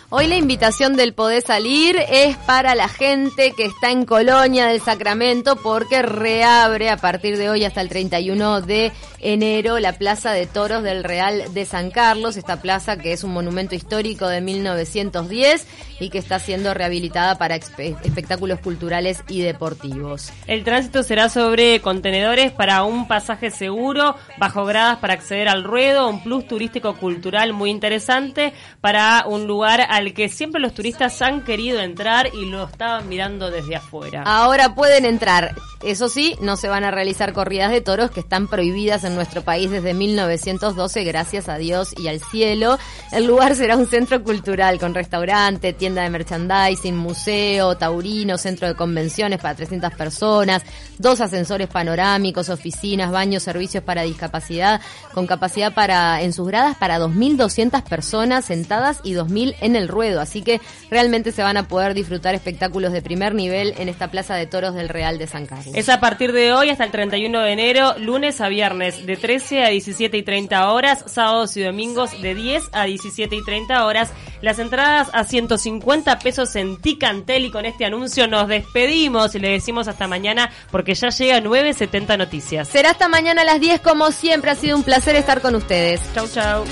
Hoy 0.08 0.28
la 0.28 0.36
invitación 0.36 0.94
del 0.96 1.14
Poder 1.14 1.42
Salir 1.42 1.96
es 2.08 2.36
para 2.36 2.76
la 2.76 2.86
gente 2.88 3.50
que 3.56 3.64
está 3.64 3.90
en 3.90 4.04
Colonia 4.04 4.66
del 4.66 4.80
Sacramento 4.80 5.56
porque 5.56 6.00
reabre 6.00 6.90
a 6.90 6.96
partir 6.96 7.36
de 7.36 7.50
hoy 7.50 7.64
hasta 7.64 7.80
el 7.80 7.88
31 7.88 8.60
de 8.60 8.92
enero 9.18 9.80
la 9.80 9.94
Plaza 9.98 10.30
de 10.30 10.46
Toros 10.46 10.84
del 10.84 11.02
Real 11.02 11.52
de 11.52 11.64
San 11.64 11.90
Carlos, 11.90 12.36
esta 12.36 12.62
plaza 12.62 12.96
que 12.98 13.12
es 13.12 13.24
un 13.24 13.32
monumento 13.32 13.74
histórico 13.74 14.28
de 14.28 14.40
1910 14.42 15.66
y 15.98 16.10
que 16.10 16.18
está 16.18 16.38
siendo 16.38 16.72
rehabilitada 16.72 17.36
para 17.36 17.56
espe- 17.56 17.96
espectáculos 18.04 18.60
culturales 18.60 19.24
y 19.28 19.40
deportivos. 19.40 20.30
El 20.46 20.62
tránsito 20.62 21.02
será 21.02 21.28
sobre 21.30 21.80
contenedores 21.80 22.52
para 22.52 22.84
un 22.84 23.08
pasaje 23.08 23.50
seguro, 23.50 24.14
bajo 24.38 24.66
gradas 24.66 24.98
para 24.98 25.14
acceder 25.14 25.48
al 25.48 25.64
ruedo, 25.64 26.08
un 26.08 26.22
plus 26.22 26.46
turístico 26.46 26.94
cultural 26.94 27.52
muy 27.54 27.70
interesante 27.70 28.52
para 28.80 29.24
un 29.26 29.46
lugar 29.48 29.80
al 29.88 30.05
que 30.12 30.28
siempre 30.28 30.60
los 30.60 30.74
turistas 30.74 31.20
han 31.22 31.42
querido 31.42 31.80
entrar 31.80 32.30
y 32.34 32.46
lo 32.46 32.64
estaban 32.64 33.08
mirando 33.08 33.50
desde 33.50 33.76
afuera. 33.76 34.22
Ahora 34.26 34.74
pueden 34.74 35.04
entrar. 35.04 35.54
Eso 35.82 36.08
sí, 36.08 36.36
no 36.40 36.56
se 36.56 36.68
van 36.68 36.84
a 36.84 36.90
realizar 36.90 37.32
corridas 37.32 37.70
de 37.70 37.80
toros 37.80 38.10
que 38.10 38.20
están 38.20 38.48
prohibidas 38.48 39.04
en 39.04 39.14
nuestro 39.14 39.42
país 39.42 39.70
desde 39.70 39.94
1912, 39.94 41.04
gracias 41.04 41.48
a 41.48 41.58
Dios 41.58 41.94
y 41.96 42.08
al 42.08 42.20
cielo. 42.20 42.78
El 43.12 43.26
lugar 43.26 43.54
será 43.54 43.76
un 43.76 43.86
centro 43.86 44.22
cultural 44.24 44.78
con 44.78 44.94
restaurante, 44.94 45.72
tienda 45.74 46.02
de 46.02 46.10
merchandising, 46.10 46.96
museo, 46.96 47.76
taurino, 47.76 48.38
centro 48.38 48.68
de 48.68 48.74
convenciones 48.74 49.40
para 49.40 49.54
300 49.54 49.92
personas, 49.94 50.62
dos 50.98 51.20
ascensores 51.20 51.68
panorámicos, 51.68 52.48
oficinas, 52.48 53.10
baños, 53.10 53.42
servicios 53.42 53.84
para 53.84 54.02
discapacidad, 54.02 54.80
con 55.12 55.26
capacidad 55.26 55.74
para 55.74 56.22
en 56.22 56.32
sus 56.32 56.48
gradas 56.48 56.76
para 56.76 56.98
2.200 56.98 57.82
personas 57.84 58.44
sentadas 58.44 59.00
y 59.04 59.12
2.000 59.12 59.56
en 59.60 59.76
el 59.76 59.85
ruedo. 59.88 60.20
Así 60.20 60.42
que 60.42 60.60
realmente 60.90 61.32
se 61.32 61.42
van 61.42 61.56
a 61.56 61.68
poder 61.68 61.94
disfrutar 61.94 62.34
espectáculos 62.34 62.92
de 62.92 63.02
primer 63.02 63.34
nivel 63.34 63.74
en 63.78 63.88
esta 63.88 64.10
Plaza 64.10 64.34
de 64.34 64.46
Toros 64.46 64.74
del 64.74 64.88
Real 64.88 65.18
de 65.18 65.26
San 65.26 65.46
Carlos. 65.46 65.74
Es 65.74 65.88
a 65.88 66.00
partir 66.00 66.32
de 66.32 66.52
hoy 66.52 66.70
hasta 66.70 66.84
el 66.84 66.90
31 66.90 67.40
de 67.40 67.52
enero, 67.52 67.94
lunes 67.98 68.40
a 68.40 68.48
viernes 68.48 69.06
de 69.06 69.16
13 69.16 69.64
a 69.64 69.68
17 69.68 70.16
y 70.16 70.22
30 70.22 70.70
horas, 70.70 71.04
sábados 71.06 71.56
y 71.56 71.62
domingos 71.62 72.20
de 72.20 72.34
10 72.34 72.64
a 72.72 72.84
17 72.84 73.36
y 73.36 73.44
30 73.44 73.84
horas. 73.86 74.12
Las 74.42 74.58
entradas 74.58 75.08
a 75.12 75.24
150 75.24 76.18
pesos 76.18 76.54
en 76.56 76.76
Ticantel 76.76 77.46
y 77.46 77.50
con 77.50 77.64
este 77.64 77.84
anuncio 77.84 78.26
nos 78.26 78.48
despedimos 78.48 79.34
y 79.34 79.38
le 79.38 79.50
decimos 79.50 79.88
hasta 79.88 80.06
mañana 80.06 80.50
porque 80.70 80.94
ya 80.94 81.08
llega 81.08 81.40
970 81.40 82.16
Noticias. 82.16 82.68
Será 82.68 82.90
hasta 82.90 83.08
mañana 83.08 83.42
a 83.42 83.44
las 83.44 83.60
10 83.60 83.80
como 83.80 84.10
siempre. 84.12 84.50
Ha 84.50 84.54
sido 84.54 84.76
un 84.76 84.82
placer 84.82 85.16
estar 85.16 85.40
con 85.40 85.54
ustedes. 85.54 86.00
Chau, 86.14 86.28
chau. 86.28 86.64